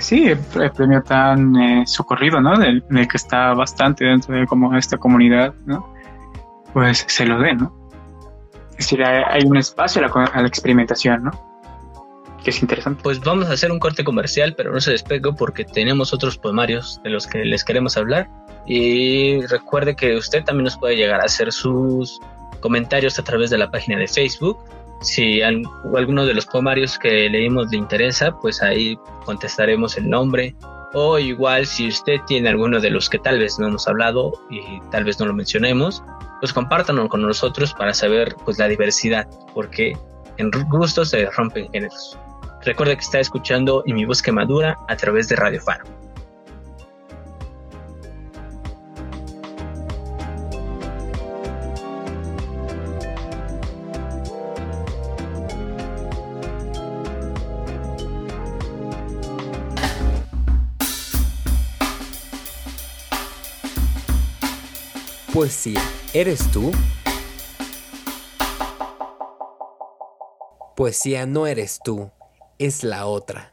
[0.00, 2.58] sí el, premio tan socorrido ¿no?
[2.58, 5.93] Del, que está bastante dentro de como esta comunidad ¿no?
[6.74, 7.74] Pues se lo dé ¿no?
[8.72, 11.54] es decir hay, un espacio a la, a la experimentación ¿no?
[12.44, 13.02] que es interesante.
[13.02, 17.00] Pues vamos a hacer un corte comercial, pero no se despegue porque tenemos otros poemarios
[17.02, 18.28] de los que les queremos hablar
[18.66, 22.20] y recuerde que usted también nos puede llegar a hacer sus
[22.60, 24.58] comentarios a través de la página de Facebook.
[25.00, 30.54] Si alguno de los poemarios que leímos le interesa, pues ahí contestaremos el nombre.
[30.92, 34.80] O igual si usted tiene alguno de los que tal vez no hemos hablado y
[34.90, 36.04] tal vez no lo mencionemos,
[36.44, 39.96] pues compártanlo con nosotros para saber pues la diversidad, porque
[40.36, 42.18] en gustos se rompen géneros.
[42.60, 45.84] Recuerde que está escuchando y mi voz madura a través de Radio Faro.
[65.32, 65.82] Poesía,
[66.14, 66.70] ¿eres tú?
[70.76, 72.10] Poesía no eres tú,
[72.58, 73.50] es la otra.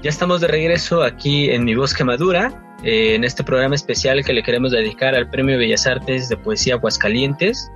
[0.00, 4.32] Ya estamos de regreso aquí en Mi Bosque Madura, eh, en este programa especial que
[4.34, 7.70] le queremos dedicar al Premio Bellas Artes de Poesía Aguascalientes,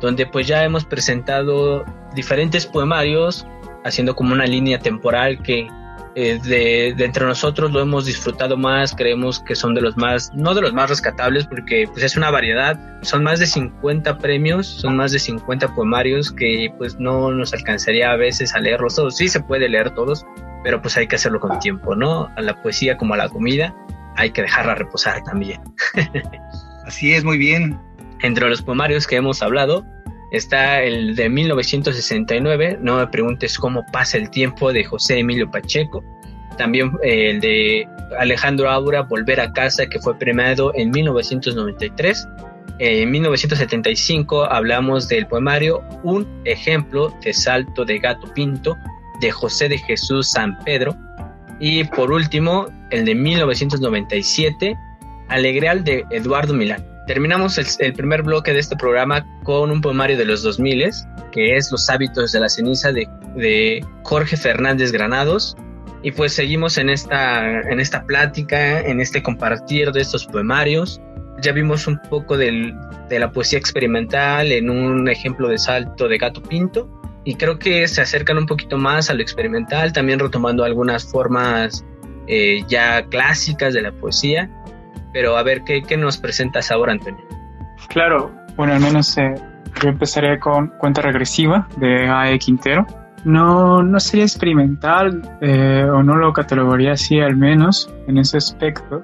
[0.00, 3.46] donde pues ya hemos presentado diferentes poemarios
[3.84, 5.68] haciendo como una línea temporal que
[6.14, 10.54] eh, de, entre nosotros lo hemos disfrutado más, creemos que son de los más, no
[10.54, 14.96] de los más rescatables porque pues es una variedad, son más de 50 premios, son
[14.96, 19.28] más de 50 poemarios que pues no nos alcanzaría a veces a leerlos todos, sí
[19.28, 20.26] se puede leer todos,
[20.62, 22.30] pero pues hay que hacerlo con tiempo, ¿no?
[22.36, 23.74] A la poesía como a la comida
[24.16, 25.60] hay que dejarla reposar también.
[26.86, 27.78] Así es, muy bien.
[28.20, 29.84] Entre los poemarios que hemos hablado,
[30.32, 36.02] Está el de 1969, No me preguntes cómo pasa el tiempo, de José Emilio Pacheco.
[36.56, 37.86] También eh, el de
[38.18, 42.26] Alejandro Aura, Volver a casa, que fue premiado en 1993.
[42.78, 48.78] En 1975 hablamos del poemario Un ejemplo de salto de gato pinto,
[49.20, 50.96] de José de Jesús San Pedro.
[51.60, 54.74] Y por último, el de 1997,
[55.28, 56.91] Alegreal de Eduardo Milán.
[57.12, 60.92] Terminamos el, primer bloque de este programa con un poemario de los 2000
[61.30, 65.54] que es Los hábitos de la ceniza de, Jorge Fernández Granados.
[66.02, 71.02] Y pues seguimos en esta, en esta plática, en este compartir de estos poemarios.
[71.42, 72.72] Ya vimos un poco de
[73.10, 76.88] la poesía experimental en un ejemplo de salto de gato pinto.
[77.26, 81.84] Y creo que se acercan un poquito más a lo experimental, también retomando algunas formas
[82.26, 84.50] eh, ya clásicas de la poesía
[85.12, 87.24] pero a ver, ¿qué, qué nos presentas ahora, Antonio?
[87.88, 89.34] Claro, bueno, al menos eh,
[89.82, 92.38] yo empezaré con Cuenta Regresiva de A.E.
[92.38, 92.86] Quintero.
[93.24, 99.02] no, no sería experimental eh, o no lo catalogaría así al menos en ese aspecto,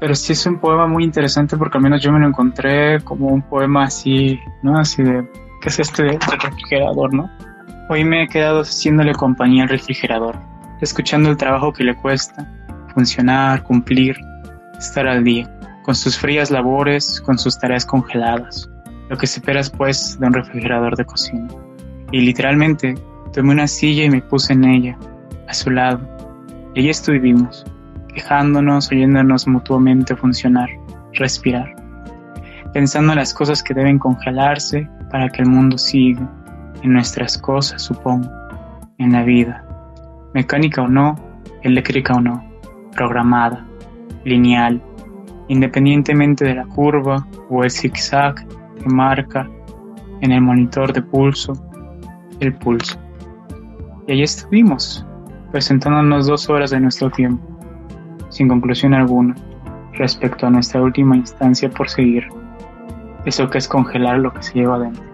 [0.00, 3.28] pero sí es un poema muy interesante porque al menos yo me lo encontré como
[3.28, 4.78] un poema así, ¿no?
[4.78, 5.26] Así de,
[5.62, 7.30] ¿qué es este refrigerador, no?
[7.88, 10.38] Hoy me he quedado haciéndole compañía al refrigerador,
[10.80, 12.46] escuchando el trabajo que le cuesta,
[12.94, 14.16] funcionar, cumplir,
[14.86, 15.50] estar al día,
[15.82, 18.70] con sus frías labores, con sus tareas congeladas,
[19.08, 21.48] lo que se espera pues de un refrigerador de cocina.
[22.10, 22.94] Y literalmente
[23.32, 24.98] tomé una silla y me puse en ella,
[25.48, 26.00] a su lado,
[26.74, 27.64] y allí estuvimos,
[28.08, 30.68] quejándonos, oyéndonos mutuamente funcionar,
[31.12, 31.74] respirar,
[32.72, 36.28] pensando en las cosas que deben congelarse para que el mundo siga,
[36.82, 38.30] en nuestras cosas, supongo,
[38.98, 39.64] en la vida,
[40.34, 41.16] mecánica o no,
[41.62, 42.44] eléctrica o no,
[42.94, 43.66] programada,
[44.24, 44.82] lineal,
[45.48, 49.48] independientemente de la curva o el zigzag que marca
[50.20, 51.54] en el monitor de pulso
[52.40, 52.98] el pulso.
[54.06, 55.06] Y allí estuvimos,
[55.50, 57.42] presentándonos dos horas de nuestro tiempo,
[58.28, 59.34] sin conclusión alguna,
[59.94, 62.26] respecto a nuestra última instancia por seguir,
[63.24, 65.04] eso que es congelar lo que se lleva adentro.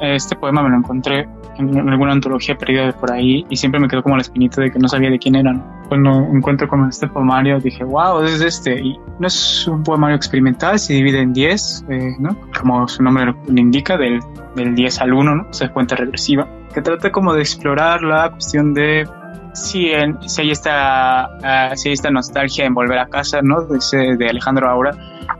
[0.00, 1.28] Este poema me lo encontré
[1.58, 4.70] en alguna antología perdida de por ahí y siempre me quedó como la espinita de
[4.70, 5.64] que no sabía de quién eran.
[5.88, 8.80] Cuando encuentro como este poemario dije, wow, es este.
[8.80, 12.36] Y no es un poemario experimental, se divide en 10, eh, ¿no?
[12.58, 14.20] Como su nombre lo indica, del,
[14.54, 15.46] del 10 al 1, ¿no?
[15.48, 19.08] O sea, cuenta regresiva, que trata como de explorar la cuestión de
[19.54, 23.62] si, en, si, hay esta, uh, si hay esta nostalgia en volver a casa, ¿no?
[23.62, 24.90] De, de Alejandro Aura,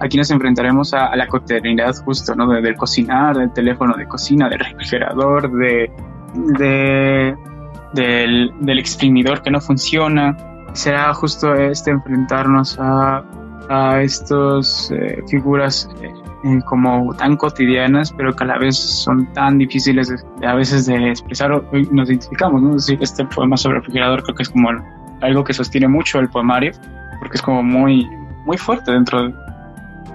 [0.00, 2.48] aquí nos enfrentaremos a, a la cotidianidad justo, ¿no?
[2.48, 5.90] De, del cocinar, del teléfono de cocina, del refrigerador, de,
[6.58, 7.37] de
[7.92, 10.37] del, del, exprimidor que no funciona.
[10.72, 13.24] Será justo este enfrentarnos a,
[13.68, 16.12] a estas eh, figuras eh,
[16.44, 21.11] eh, como tan cotidianas, pero que a la vez son tan difíciles a veces de
[21.11, 21.51] expresar.
[21.90, 22.70] Nos identificamos, ¿no?
[22.77, 24.70] Es decir, este poema sobre el refrigerador creo que es como
[25.20, 26.72] algo que sostiene mucho el poemario,
[27.18, 28.09] porque es como muy,
[28.44, 29.35] muy fuerte dentro de...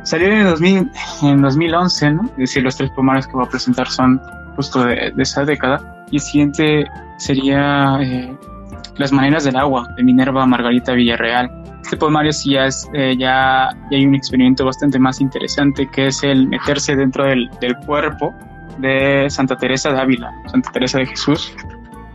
[0.04, 0.92] Salió en, 2000,
[1.24, 2.24] en 2011, ¿no?
[2.24, 4.22] Es decir, los tres poemarios que voy a presentar son
[4.56, 6.06] justo de, de esa década.
[6.12, 6.86] Y el siguiente
[7.24, 8.36] sería eh,
[8.98, 11.50] Las maneras del agua, de Minerva Margarita Villarreal
[11.84, 16.08] este poemario sí ya, es, eh, ya, ya, hay un experimento bastante más interesante que
[16.08, 18.34] es el meterse dentro del, del, cuerpo
[18.80, 21.54] de Santa Teresa de Ávila, Santa Teresa de Jesús.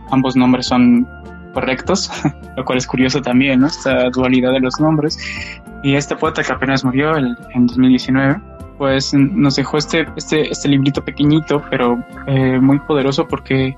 [0.09, 1.07] Ambos nombres son
[1.53, 2.11] correctos,
[2.57, 3.67] lo cual es curioso también, ¿no?
[3.67, 5.17] Esta dualidad de los nombres.
[5.83, 8.41] Y este poeta que apenas murió en 2019,
[8.77, 13.77] pues nos dejó este, este, este librito pequeñito, pero eh, muy poderoso porque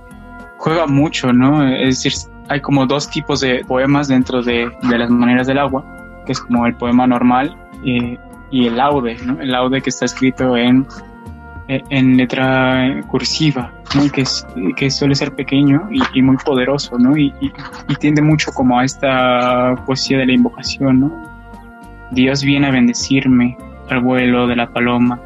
[0.61, 1.67] juega mucho, ¿no?
[1.67, 2.13] Es decir,
[2.47, 5.83] hay como dos tipos de poemas dentro de, de las maneras del agua,
[6.25, 9.41] que es como el poema normal y el laude, ¿no?
[9.41, 10.85] El laude que está escrito en,
[11.67, 14.03] en letra cursiva, ¿no?
[14.11, 14.23] que,
[14.75, 17.17] que suele ser pequeño y, muy poderoso, ¿no?
[17.17, 17.51] Y, y,
[17.87, 21.11] y, tiende mucho como a esta poesía de la invocación, ¿no?
[22.11, 23.57] Dios viene a bendecirme
[23.89, 25.19] al vuelo de la paloma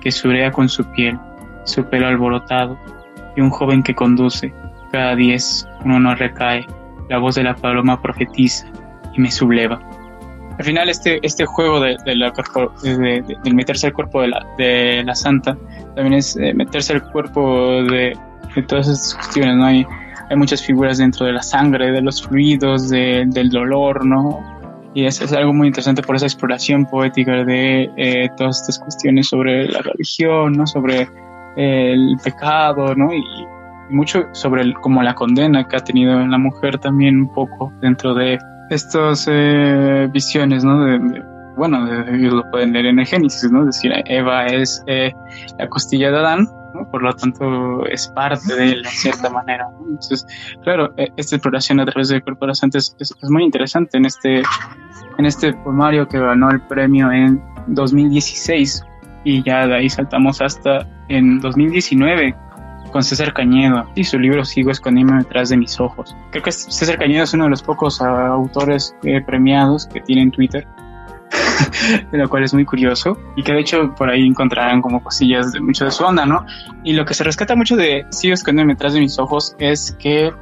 [0.00, 1.16] que surea con su piel,
[1.64, 2.76] su pelo alborotado,
[3.36, 4.52] y un joven que conduce
[4.90, 6.66] cada diez uno no recae,
[7.08, 8.66] la voz de la paloma profetiza
[9.16, 9.80] y me subleva.
[10.58, 12.32] Al final este, este juego de, de la,
[12.82, 15.56] de, de, meterse al cuerpo de la, de la santa
[15.94, 18.16] también es eh, meterse al cuerpo de,
[18.66, 19.64] todas estas cuestiones, ¿no?
[19.64, 19.86] Hay,
[20.28, 24.38] hay muchas figuras dentro de la sangre, de los fluidos, del dolor, ¿no?
[24.92, 29.28] Y es, es, algo muy interesante por esa exploración poética de eh, todas estas cuestiones
[29.28, 30.66] sobre la religión, ¿no?
[30.66, 31.08] Sobre
[31.56, 33.14] el pecado, ¿no?
[33.14, 33.22] Y,
[33.90, 37.72] mucho sobre el, como la condena que ha tenido en la mujer también un poco
[37.80, 38.38] dentro de
[38.70, 40.84] estas eh, visiones, ¿no?
[40.84, 41.22] De,
[41.56, 43.64] bueno, de, ellos lo pueden leer en el Génesis, ¿no?
[43.66, 45.12] Decir, Eva es eh,
[45.58, 46.48] la costilla de Adán,
[46.90, 49.68] por lo tanto es parte de él, de cierta manera.
[49.72, 49.88] ¿no?
[49.88, 50.26] Entonces,
[50.62, 52.22] claro, e, esta exploración a través de
[52.52, 54.42] santa es, es, es, muy interesante en este,
[55.18, 58.84] en este poemario que ganó el premio en 2016
[59.24, 62.34] y ya de ahí saltamos hasta en 2019
[62.90, 66.16] con César Cañedo y su libro Sigo escondiéndome detrás de mis ojos.
[66.30, 70.22] Creo que César Cañedo es uno de los pocos uh, autores eh, premiados que tiene
[70.22, 70.66] en Twitter,
[72.12, 75.60] lo cual es muy curioso y que de hecho por ahí encontrarán como cosillas de
[75.60, 76.44] mucho de su onda, ¿no?
[76.84, 80.32] Y lo que se rescata mucho de Sigo escondiéndome detrás de mis ojos es que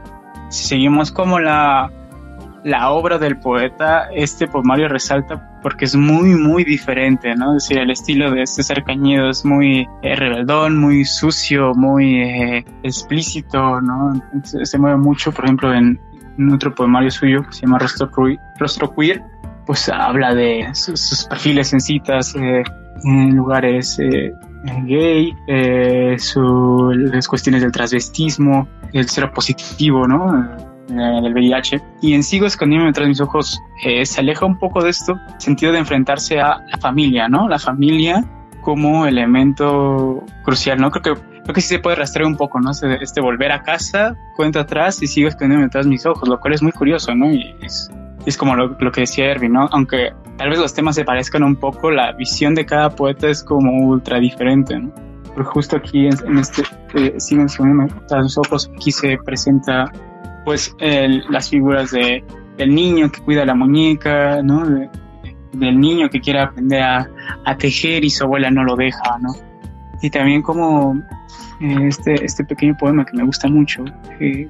[0.50, 1.90] si seguimos como la
[2.64, 7.56] la obra del poeta, este poemario resalta porque es muy, muy diferente, ¿no?
[7.56, 12.64] Es decir, el estilo de César Cañedo es muy eh, rebeldón, muy sucio, muy eh,
[12.82, 14.20] explícito, ¿no?
[14.42, 16.00] Se mueve mucho, por ejemplo, en,
[16.38, 18.10] en, otro poemario suyo que se llama Rostro,
[18.58, 19.22] Rostro Queer,
[19.66, 22.62] pues habla de sus, perfiles en citas, eh,
[23.04, 23.98] en lugares
[24.84, 26.16] gay, eh,
[27.12, 30.67] las cuestiones del transvestismo, el ser positivo, ¿no?
[30.88, 31.80] Del VIH.
[32.00, 33.60] Y en Sigo escondiéndome detrás de mis ojos
[34.04, 37.48] se aleja un poco de esto, sentido de enfrentarse a la familia, ¿no?
[37.48, 38.24] La familia
[38.62, 40.90] como elemento crucial, ¿no?
[40.90, 42.72] Creo que creo que sí se puede rastrear un poco, ¿no?
[42.72, 46.38] Este, este volver a casa, cuenta atrás y sigo escondiéndome detrás de mis ojos, lo
[46.38, 47.32] cual es muy curioso, ¿no?
[47.32, 47.90] Y es,
[48.26, 49.66] es como lo, lo, que decía Erwin, ¿no?
[49.72, 53.42] Aunque tal vez los temas se parezcan un poco, la visión de cada poeta es
[53.42, 54.92] como ultra diferente, ¿no?
[55.34, 56.64] Porque justo aquí en, este
[56.94, 59.90] eh, Sigo escondiéndome detrás de mis ojos, aquí se presenta
[60.48, 60.74] pues
[61.28, 62.24] las figuras de,
[62.56, 64.64] del niño que cuida la muñeca, ¿no?
[65.52, 67.06] del niño que quiere aprender a,
[67.44, 69.28] a, tejer y su abuela no lo deja, ¿no?
[70.00, 70.94] Y también como
[71.60, 73.84] eh, este, este pequeño poema que me gusta mucho,
[74.20, 74.48] eh,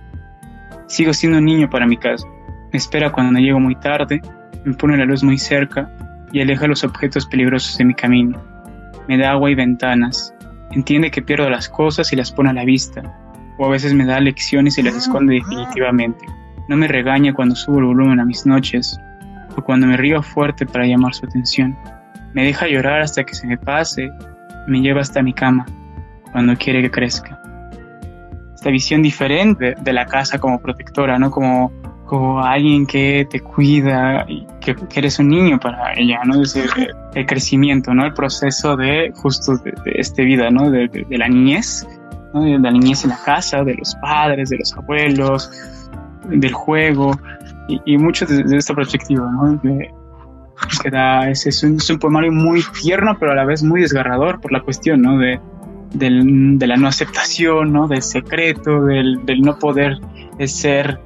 [0.86, 2.28] sigo siendo un niño para mi casa,
[2.72, 4.20] me espera cuando llego muy tarde,
[4.64, 5.90] me pone la luz muy cerca
[6.30, 8.40] y aleja los objetos peligrosos de mi camino,
[9.08, 10.32] me da agua y ventanas,
[10.70, 13.02] entiende que pierdo las cosas y las pone a la vista,
[13.58, 16.24] o a veces me da lecciones y las esconde definitivamente.
[16.68, 18.98] No me regaña cuando subo el volumen a mis noches,
[19.56, 21.76] o cuando me río fuerte para llamar su atención.
[22.34, 24.10] Me deja llorar hasta que se me pase,
[24.66, 25.66] me lleva hasta mi cama,
[26.32, 27.40] cuando quiere que crezca.
[28.54, 31.30] Esta visión diferente de, la casa como protectora, ¿no?
[31.30, 31.72] Como,
[32.06, 36.42] como alguien que te cuida y que, eres un niño para ella, ¿no?
[36.42, 38.04] Es el, crecimiento, ¿no?
[38.04, 40.70] El proceso de justo de, esta vida, ¿no?
[40.70, 41.86] De, la niñez,
[42.34, 42.42] ¿no?
[42.42, 45.50] De la niñez en la casa, de los padres, de los abuelos,
[46.28, 47.18] del juego,
[47.68, 49.60] y, mucho desde esta perspectiva, ¿no?
[50.82, 53.80] que da, es, es, un, es, un, poemario muy tierno, pero a la vez muy
[53.80, 55.18] desgarrador por la cuestión, ¿no?
[55.18, 55.40] De,
[55.92, 57.88] del, de la no aceptación, ¿no?
[57.88, 59.98] Del secreto, del, del, no poder
[60.46, 61.00] ser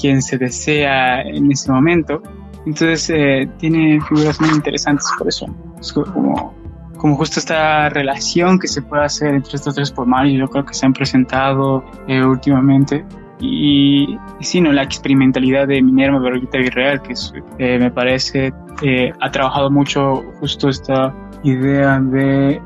[0.00, 2.22] quien se desea en ese momento.
[2.66, 5.46] Entonces, eh, tiene figuras muy interesantes por eso.
[5.80, 6.54] Es como,
[6.98, 10.74] como justo esta relación que se puede hacer entre estos tres poemarios, yo creo que
[10.74, 13.06] se han presentado eh, últimamente
[13.40, 14.72] y, sí, ¿no?
[14.72, 17.14] la experimentalidad de Minerva Berguita Virreal, que
[17.58, 22.60] eh, me parece eh, ha trabajado mucho justo esta idea de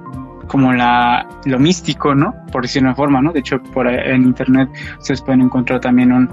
[0.49, 2.35] como la, lo místico, ¿no?
[2.51, 3.33] Por decirlo de una forma, ¿no?
[3.33, 4.68] De hecho, por en internet
[4.99, 6.30] ustedes pueden encontrar también un,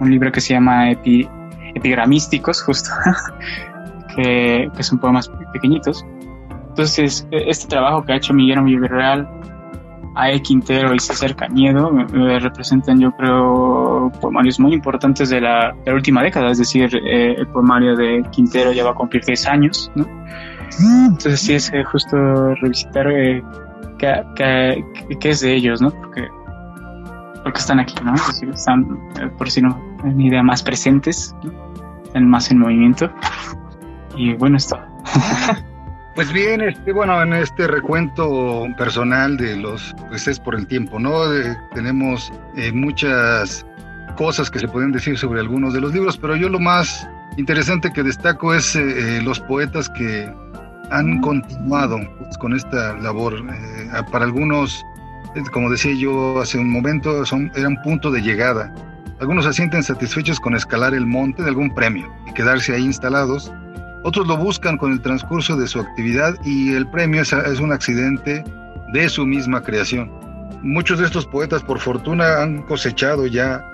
[0.00, 0.90] un libro que se llama
[1.74, 2.90] Epigramísticos, justo,
[4.16, 6.04] que, que son poemas pequeñitos.
[6.78, 9.28] Entonces, e, este trabajo que ha hecho Miguel Villarreal
[10.14, 10.40] A.E.
[10.40, 11.90] Quintero y César Cañedo
[12.38, 17.96] representan, yo creo, poemarios muy importantes de la, última década, es decir, eh, el poemario
[17.96, 20.06] de Quintero ya va a cumplir 10 años, ¿no?
[21.06, 22.16] Entonces sí es eh, justo
[22.54, 23.42] revisitar eh,
[23.98, 24.24] qué,
[25.24, 25.90] es de ellos, ¿no?
[25.90, 26.28] Porque,
[27.42, 28.14] porque están aquí, ¿no?
[28.52, 28.86] están,
[29.36, 31.34] por si no, en idea más presentes,
[32.04, 33.10] están más en movimiento.
[34.16, 34.78] Y bueno, esto.
[36.18, 40.98] Pues bien, este, bueno, en este recuento personal de los, pues es por el tiempo,
[40.98, 41.12] ¿no?
[41.72, 43.64] tenemos eh, muchas
[44.16, 47.92] cosas que se pueden decir sobre algunos de los libros, pero yo lo más interesante
[47.92, 50.28] que destaco es eh, eh, los poetas que
[50.90, 53.34] han continuado pues, con esta labor.
[54.10, 54.84] para algunos,
[55.52, 58.74] como decía yo hace un momento, son, eran punto de llegada.
[59.20, 63.52] Algunos se sienten satisfechos con escalar el monte de algún premio y quedarse ahí instalados
[64.02, 68.44] otros lo buscan con el transcurso de su actividad y el premio es, un accidente
[68.92, 70.10] de su misma creación.
[70.62, 73.64] Muchos de estos poetas, por fortuna, han cosechado ya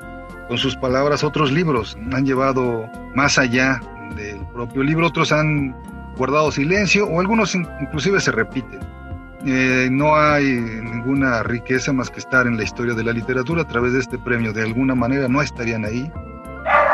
[0.48, 3.80] con sus palabras otros libros, han llevado más allá
[4.16, 5.74] del propio libro, otros han
[6.16, 8.80] guardado silencio o algunos inclusive se repiten.
[9.46, 13.68] Eh, no hay ninguna riqueza más que estar en la historia de la literatura a
[13.68, 14.54] través de este premio.
[14.54, 16.10] De alguna manera no estarían ahí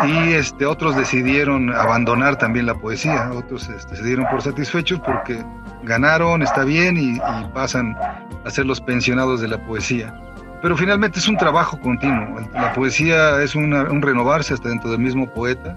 [0.07, 5.45] y este, otros decidieron abandonar también la poesía, otros este, se dieron por satisfechos porque
[5.83, 7.21] ganaron, está bien y,
[7.55, 7.97] pasan
[8.45, 10.15] a ser los pensionados de la poesía.
[10.63, 15.27] Pero finalmente es un trabajo continuo, la poesía es un renovarse hasta dentro del mismo
[15.33, 15.77] poeta,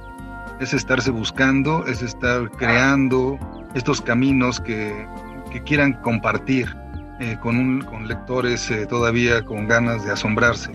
[0.60, 3.38] es estarse buscando, es estar creando
[3.74, 5.08] estos caminos que,
[5.52, 6.76] que quieran compartir
[7.20, 10.72] eh, con, con, lectores eh, todavía con ganas de asombrarse.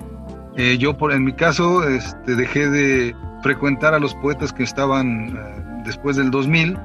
[0.57, 5.37] Eh, yo, por, en mi caso, este, dejé de frecuentar a los poetas que estaban
[5.37, 6.79] eh, después del 2000.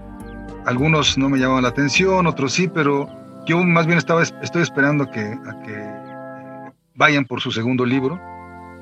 [0.66, 3.10] Algunos no me llamaban la atención, otros sí, pero
[3.46, 8.20] yo más bien estaba, estoy esperando que, a que vayan por su segundo libro,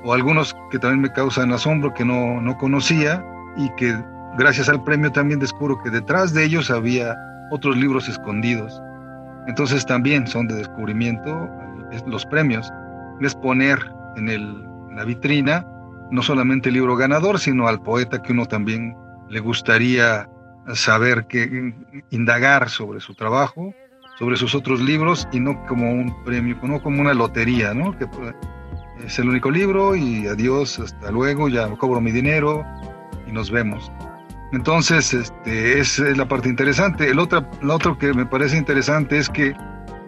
[0.04, 3.24] o algunos que también me causan asombro que no, no conocía
[3.56, 3.96] y que
[4.38, 7.16] gracias al premio también descubro que detrás de ellos había
[7.50, 8.80] otros libros escondidos.
[9.46, 11.50] Entonces también son de descubrimiento
[12.06, 12.72] los premios.
[13.20, 13.78] Es poner
[14.16, 15.66] en, el, en la vitrina
[16.12, 18.94] no solamente el libro ganador, sino al poeta que uno también
[19.28, 20.28] le gustaría
[20.74, 21.74] saber que
[22.10, 23.74] indagar sobre su trabajo,
[24.18, 27.96] sobre sus otros libros y no como un premio, no como una lotería, ¿no?
[27.96, 28.34] Que pues,
[29.04, 32.64] es el único libro y adiós, hasta luego, ya cobro mi dinero
[33.26, 33.90] y nos vemos.
[34.52, 37.08] Entonces, este, es, la parte interesante.
[37.08, 39.54] El otro, lo otro que me parece interesante es que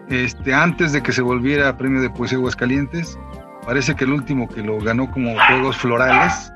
[0.09, 3.17] este, antes de que se volviera premio de poesía Aguascalientes,
[3.65, 6.51] parece que el último que lo ganó como Juegos Florales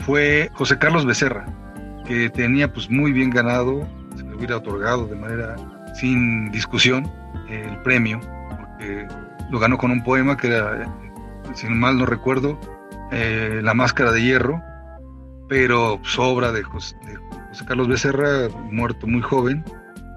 [0.00, 1.46] fue José Carlos Becerra,
[2.06, 3.86] que tenía pues muy bien ganado,
[4.16, 5.56] se le hubiera otorgado de manera
[5.94, 7.10] sin discusión
[7.48, 9.06] el premio, porque
[9.50, 10.86] lo ganó con un poema que era,
[11.54, 12.58] si mal no recuerdo,
[13.10, 14.62] eh, La Máscara de Hierro,
[15.48, 17.14] pero sobra pues, de
[17.52, 19.64] José, Carlos Becerra, muerto muy joven,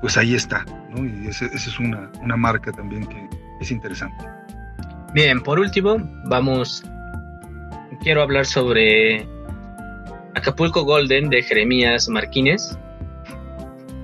[0.02, 1.04] pues ahí está, ¿no?
[1.04, 3.30] Y esa es una, una marca también que
[3.60, 4.24] es interesante.
[5.14, 6.84] Bien, por último, vamos,
[8.02, 9.28] quiero hablar sobre
[10.34, 12.76] Acapulco Golden de Jeremías Martínez,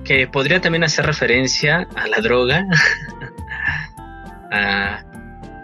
[0.04, 2.64] que podría también hacer referencia a la droga,
[4.52, 5.02] a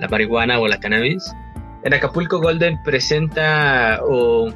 [0.00, 1.32] la marihuana o la cannabis.
[1.84, 4.52] En Acapulco Golden presenta o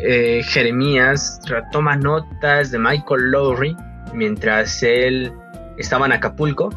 [0.00, 3.76] eh, Jeremías toma notas de Michael Lowry
[4.12, 5.32] mientras él
[5.78, 6.70] estaba en Acapulco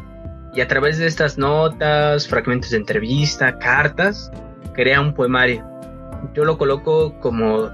[0.58, 4.28] y a través de estas notas, fragmentos de entrevista, cartas,
[4.74, 5.64] crea un poemario.
[6.34, 7.70] Yo lo coloco como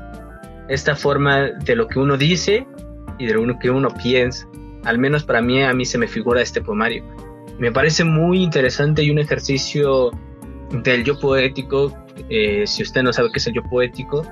[0.69, 2.67] esta forma de lo que uno dice
[3.19, 4.47] y de lo que uno piensa.
[4.85, 7.03] Al menos para mí, a mí se me figura este poemario.
[7.59, 10.11] Me parece muy interesante y un ejercicio
[10.83, 11.91] del yo poético.
[12.29, 14.31] Eh, si usted no sabe qué es el yo poético,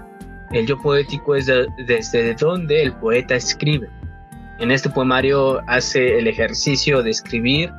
[0.51, 1.47] el yo poético es
[1.87, 3.89] desde donde el poeta escribe.
[4.59, 7.73] En este poemario hace el ejercicio de escribir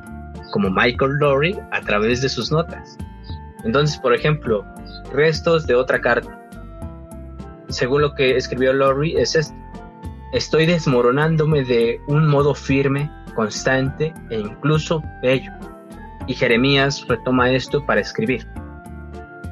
[0.54, 2.96] como Michael Lowry a través de sus notas.
[3.64, 4.64] Entonces, por ejemplo,
[5.12, 6.40] restos de otra carta
[7.74, 9.54] según lo que escribió Lowry, es esto.
[10.32, 15.50] Estoy desmoronándome de un modo firme, constante e incluso bello.
[16.26, 18.46] Y Jeremías retoma esto para escribir.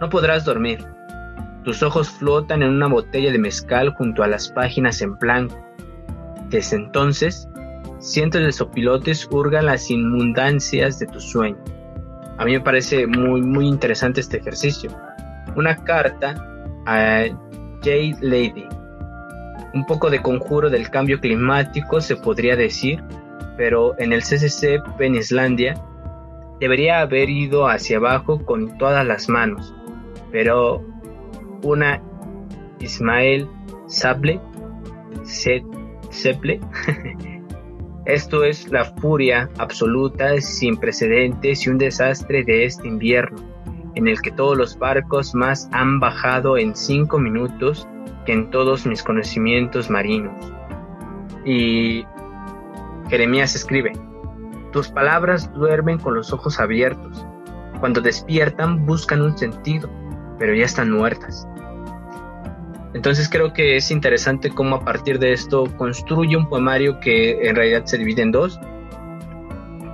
[0.00, 0.84] No podrás dormir.
[1.64, 5.60] Tus ojos flotan en una botella de mezcal junto a las páginas en blanco.
[6.48, 7.48] Desde entonces,
[8.02, 11.56] cientos de sopilotes hurgan las inmundancias de tu sueño.
[12.36, 14.90] A mí me parece muy, muy interesante este ejercicio.
[15.54, 16.34] Una carta
[16.86, 17.24] a
[17.80, 18.66] Jade Lady.
[19.72, 23.02] Un poco de conjuro del cambio climático se podría decir,
[23.56, 25.80] pero en el CCC Penislandia
[26.60, 29.72] debería haber ido hacia abajo con todas las manos,
[30.30, 30.84] pero
[31.62, 32.02] una
[32.80, 33.48] Ismael
[33.86, 34.40] Sable,
[35.24, 36.60] Seple,
[38.04, 43.38] esto es la furia absoluta sin precedentes y un desastre de este invierno
[43.94, 47.86] en el que todos los barcos más han bajado en cinco minutos
[48.24, 50.34] que en todos mis conocimientos marinos.
[51.44, 52.04] Y
[53.08, 53.92] Jeremías escribe,
[54.72, 57.26] tus palabras duermen con los ojos abiertos.
[57.80, 59.90] Cuando despiertan buscan un sentido,
[60.38, 61.46] pero ya están muertas.
[62.94, 67.56] Entonces creo que es interesante cómo a partir de esto construye un poemario que en
[67.56, 68.60] realidad se divide en dos,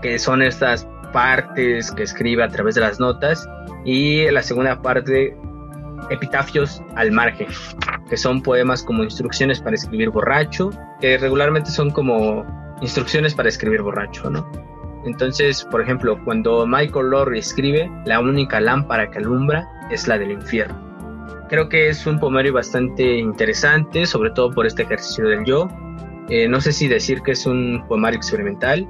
[0.03, 3.49] que son estas partes que escribe a través de las notas
[3.85, 5.37] y la segunda parte,
[6.11, 7.49] epitafios al margen,
[8.09, 10.71] que son poemas como instrucciones para escribir borracho,
[11.01, 12.45] que regularmente son como
[12.81, 14.51] instrucciones para escribir borracho, ¿no?
[15.05, 20.33] Entonces, por ejemplo, cuando Michael Lowry escribe, la única lámpara que alumbra es la del
[20.33, 20.88] infierno.
[21.49, 25.69] Creo que es un poemario bastante interesante, sobre todo por este ejercicio del yo.
[26.29, 28.87] Eh, no sé si decir que es un poemario experimental,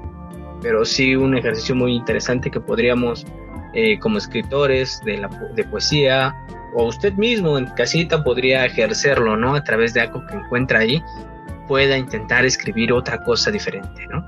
[0.61, 3.25] pero sí un ejercicio muy interesante que podríamos
[3.73, 6.35] eh, como escritores de, la, de poesía
[6.75, 9.55] o usted mismo en casita podría ejercerlo, ¿no?
[9.55, 11.01] A través de algo que encuentra ahí,
[11.67, 14.25] pueda intentar escribir otra cosa diferente, ¿no?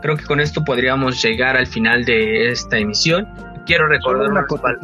[0.00, 3.26] Creo que con esto podríamos llegar al final de esta emisión.
[3.66, 4.76] Quiero recordar una cosa.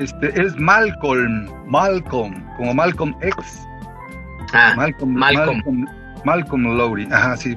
[0.00, 3.68] Este, es Malcolm, Malcolm, como Malcolm X.
[4.54, 5.12] Ah, Malcolm.
[5.12, 5.86] Malcolm,
[6.24, 7.06] Malcolm, Lowry.
[7.12, 7.56] Ajá, sí.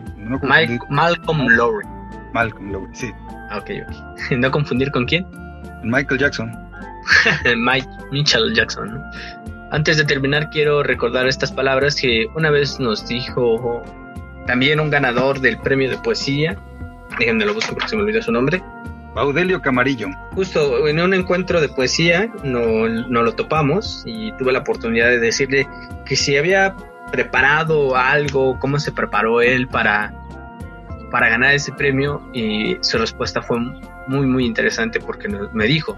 [0.90, 1.88] Malcolm Lowry.
[2.34, 3.12] Malcolm Lowry, sí.
[3.50, 4.32] Ah, ok, ok.
[4.38, 5.26] ¿No confundir con quién?
[5.84, 6.52] Michael Jackson.
[7.58, 9.02] Mike Mitchell Jackson.
[9.72, 13.82] Antes de terminar, quiero recordar estas palabras que una vez nos dijo
[14.48, 16.58] también un ganador del premio de poesía.
[17.18, 18.62] Déjenme lo busco porque se me olvidó su nombre.
[19.14, 20.10] Baudelio Camarillo.
[20.34, 25.20] Justo en un encuentro de poesía no, no lo topamos y tuve la oportunidad de
[25.20, 25.68] decirle
[26.06, 26.76] que si había
[27.12, 30.14] preparado algo, cómo se preparó él para,
[31.12, 33.60] para ganar ese premio y su respuesta fue
[34.08, 35.98] muy muy interesante porque me dijo,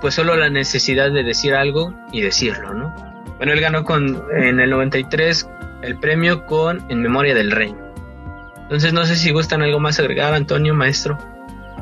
[0.00, 2.94] pues solo la necesidad de decir algo y decirlo, ¿no?
[3.36, 5.48] Bueno, él ganó con, en el 93
[5.82, 7.78] el premio con En Memoria del Reino.
[8.62, 11.18] Entonces no sé si gustan algo más agregar, Antonio, maestro.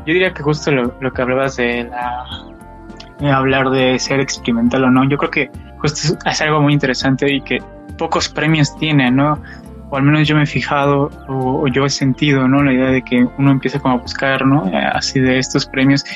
[0.09, 5.07] Yo diría que justo lo, que hablabas de la hablar de ser experimental o no,
[5.07, 5.51] yo creo que
[5.81, 7.63] justo es algo muy interesante y que
[7.99, 9.39] pocos premios tienen, ¿no?
[9.91, 12.63] O al menos yo me he fijado o, yo he sentido, ¿no?
[12.63, 14.71] La idea de que uno empieza como a buscar, ¿no?
[14.95, 16.07] Así de estos premios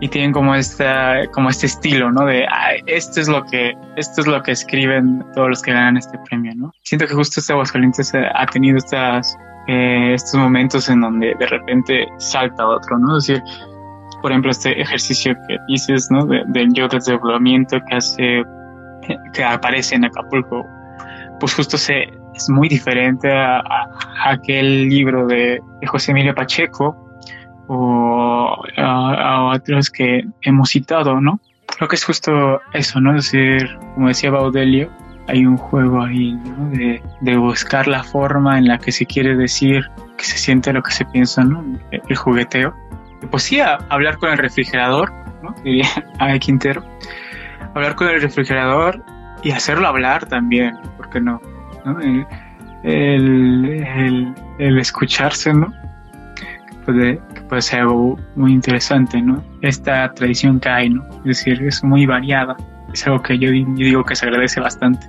[0.00, 2.44] y tienen como esta como este estilo no de
[2.86, 6.52] esto es lo que esto es lo que escriben todos los que ganan este premio
[6.56, 9.38] no siento que justo este Aguascalientes ha tenido estas
[9.68, 13.42] eh, estos momentos en donde de repente salta otro no es decir
[14.22, 18.42] por ejemplo este ejercicio que dices no del yo desdoblamiento que hace
[19.32, 20.64] que aparece en Acapulco
[21.40, 23.62] pues justo se es muy diferente a,
[24.24, 26.96] aquel libro de, de José Emilio Pacheco
[27.68, 31.40] o a, otros que hemos citado, ¿no?
[31.66, 33.16] Creo que es justo eso, ¿no?
[33.16, 34.90] Es decir, como decía Baudelio,
[35.28, 36.38] hay un juego ahí.
[36.72, 39.84] De, de, buscar la forma en la que se quiere decir
[40.16, 41.64] que se siente lo que se piensa, ¿no?
[41.90, 42.74] El jugueteo.
[43.30, 45.12] Pues sí, hablar con el refrigerador,
[45.42, 45.54] ¿no?
[45.64, 46.84] Diría a Quintero.
[47.74, 49.02] Hablar con el refrigerador
[49.42, 51.40] y hacerlo hablar también, ¿por qué no?
[52.82, 55.72] El, el, escucharse, ¿no?
[56.84, 57.16] puede,
[57.48, 59.42] puede ser algo muy interesante, ¿no?
[59.62, 61.04] Esta tradición que hay, ¿no?
[61.24, 62.56] Decir, es muy variada.
[62.94, 65.04] Es algo que yo, digo que se agradece bastante.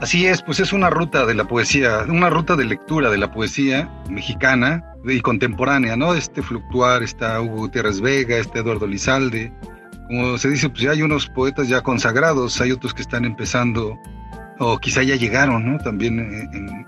[0.00, 3.30] Así es, pues es una ruta de la poesía, una ruta de lectura de la
[3.30, 6.14] poesía mexicana y contemporánea, ¿no?
[6.14, 9.52] Este fluctuar, está Hugo Gutiérrez Vega, está Eduardo Lizalde.
[10.06, 13.98] Como se dice, pues ya hay unos poetas ya consagrados, hay otros que están empezando,
[14.58, 15.78] o quizá ya llegaron, ¿no?
[15.78, 16.18] También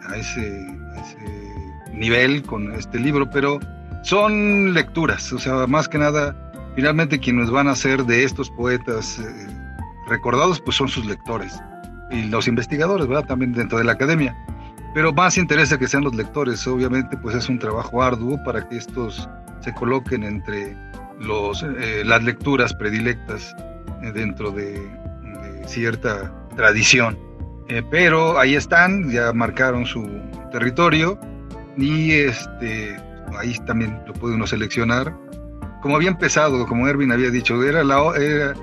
[0.08, 3.60] a, ese, a ese nivel con este libro, pero
[4.02, 6.34] son lecturas, o sea, más que nada,
[6.74, 9.47] finalmente quienes van a ser de estos poetas eh,
[10.08, 11.60] recordados, pues son sus lectores
[12.10, 13.26] y los investigadores, ¿verdad?
[13.26, 14.36] También dentro de la academia.
[14.94, 18.78] Pero más interesa que sean los lectores, obviamente, pues es un trabajo arduo para que
[18.78, 19.28] estos
[19.60, 20.76] se coloquen entre
[21.20, 23.54] los, eh, las lecturas predilectas
[24.02, 24.80] eh, dentro de,
[25.66, 27.18] cierta tradición.
[27.90, 30.08] pero ahí están, ya marcaron su
[30.50, 31.18] territorio
[31.76, 32.96] y este
[33.36, 35.14] ahí también lo puede uno seleccionar.
[35.82, 38.54] Como había empezado, como Erwin había dicho, era, la, era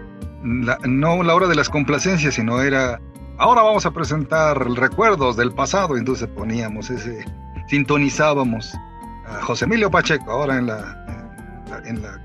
[0.46, 3.02] no la hora de las complacencias, sino era,
[3.38, 7.26] ahora vamos a presentar recuerdos del pasado, entonces poníamos ese,
[7.68, 8.74] sintonizábamos
[9.28, 11.32] a José Emilio Pacheco, ahora en la,
[11.86, 12.22] en la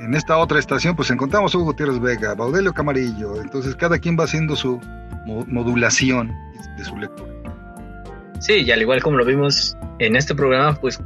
[0.00, 4.18] en esta otra estación pues encontramos a Hugo Gutiérrez Vega, Baudelio Camarillo, entonces cada quien
[4.18, 4.80] va haciendo su
[5.26, 6.32] modulación
[6.76, 7.32] de su lectura.
[8.40, 11.00] Sí, y al igual como lo vimos en este programa, pues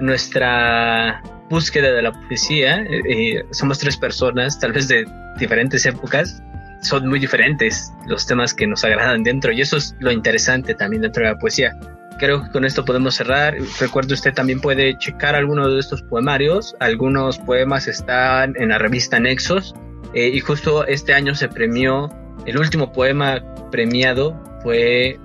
[0.00, 1.22] nuestra
[1.54, 5.06] búsqueda de la poesía, eh, eh, somos tres personas, tal vez de
[5.38, 6.42] diferentes épocas,
[6.82, 11.02] son muy diferentes los temas que nos agradan dentro y eso es lo interesante también
[11.02, 11.78] dentro de la poesía.
[12.18, 13.56] Creo que con esto podemos cerrar.
[13.78, 16.74] Recuerde usted también puede checar algunos de estos poemarios.
[16.80, 19.74] Algunos poemas están en la revista Nexos
[20.12, 22.10] eh, y justo este año se premió,
[22.46, 25.18] el último poema premiado fue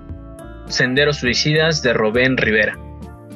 [0.68, 2.78] Senderos Suicidas de Robén Rivera.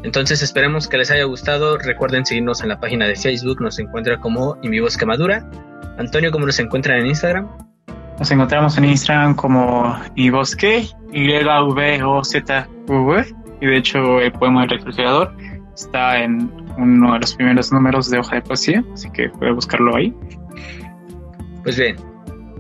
[0.05, 1.79] Entonces esperemos que les haya gustado.
[1.79, 5.49] Recuerden seguirnos en la página de Facebook, nos encuentra como En Mi Voz Quemadura.
[5.99, 7.49] Antonio, ¿cómo nos encuentran en Instagram?
[8.19, 13.35] Nos encontramos en Instagram como Mi Voz Que, Y V O Z V.
[13.63, 15.35] Y de hecho el poema del refrigerador
[15.75, 19.97] está en uno de los primeros números de hoja de poesía, así que puede buscarlo
[19.97, 20.15] ahí.
[21.63, 21.97] Pues bien,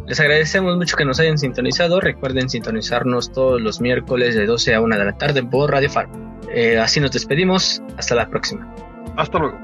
[0.06, 2.00] les agradecemos mucho que nos hayan sintonizado.
[2.00, 6.23] Recuerden sintonizarnos todos los miércoles de 12 a 1 de la tarde por Radio Farm.
[6.54, 7.82] Eh, así nos despedimos.
[7.98, 8.72] Hasta la próxima.
[9.16, 9.58] Hasta luego.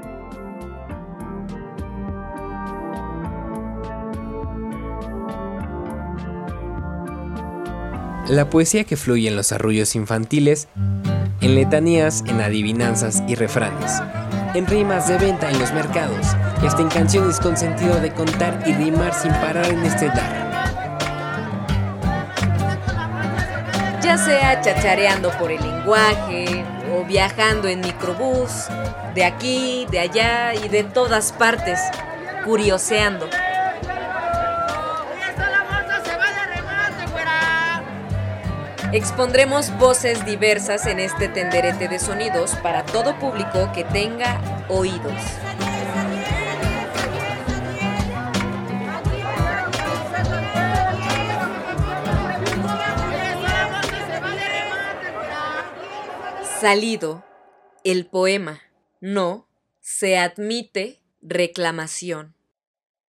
[8.27, 10.67] La poesía que fluye en los arrullos infantiles,
[11.41, 14.01] en letanías, en adivinanzas y refranes,
[14.53, 16.27] en rimas de venta en los mercados
[16.61, 20.51] y hasta en canciones con sentido de contar y rimar sin parar en este dar.
[24.01, 28.67] Ya sea chachareando por el lenguaje, o viajando en microbús,
[29.15, 31.79] de aquí, de allá y de todas partes,
[32.45, 33.27] curioseando.
[38.93, 45.13] Expondremos voces diversas en este tenderete de sonidos para todo público que tenga oídos.
[56.61, 57.25] Salido
[57.83, 58.61] el poema.
[58.99, 59.47] No
[59.79, 62.35] se admite reclamación.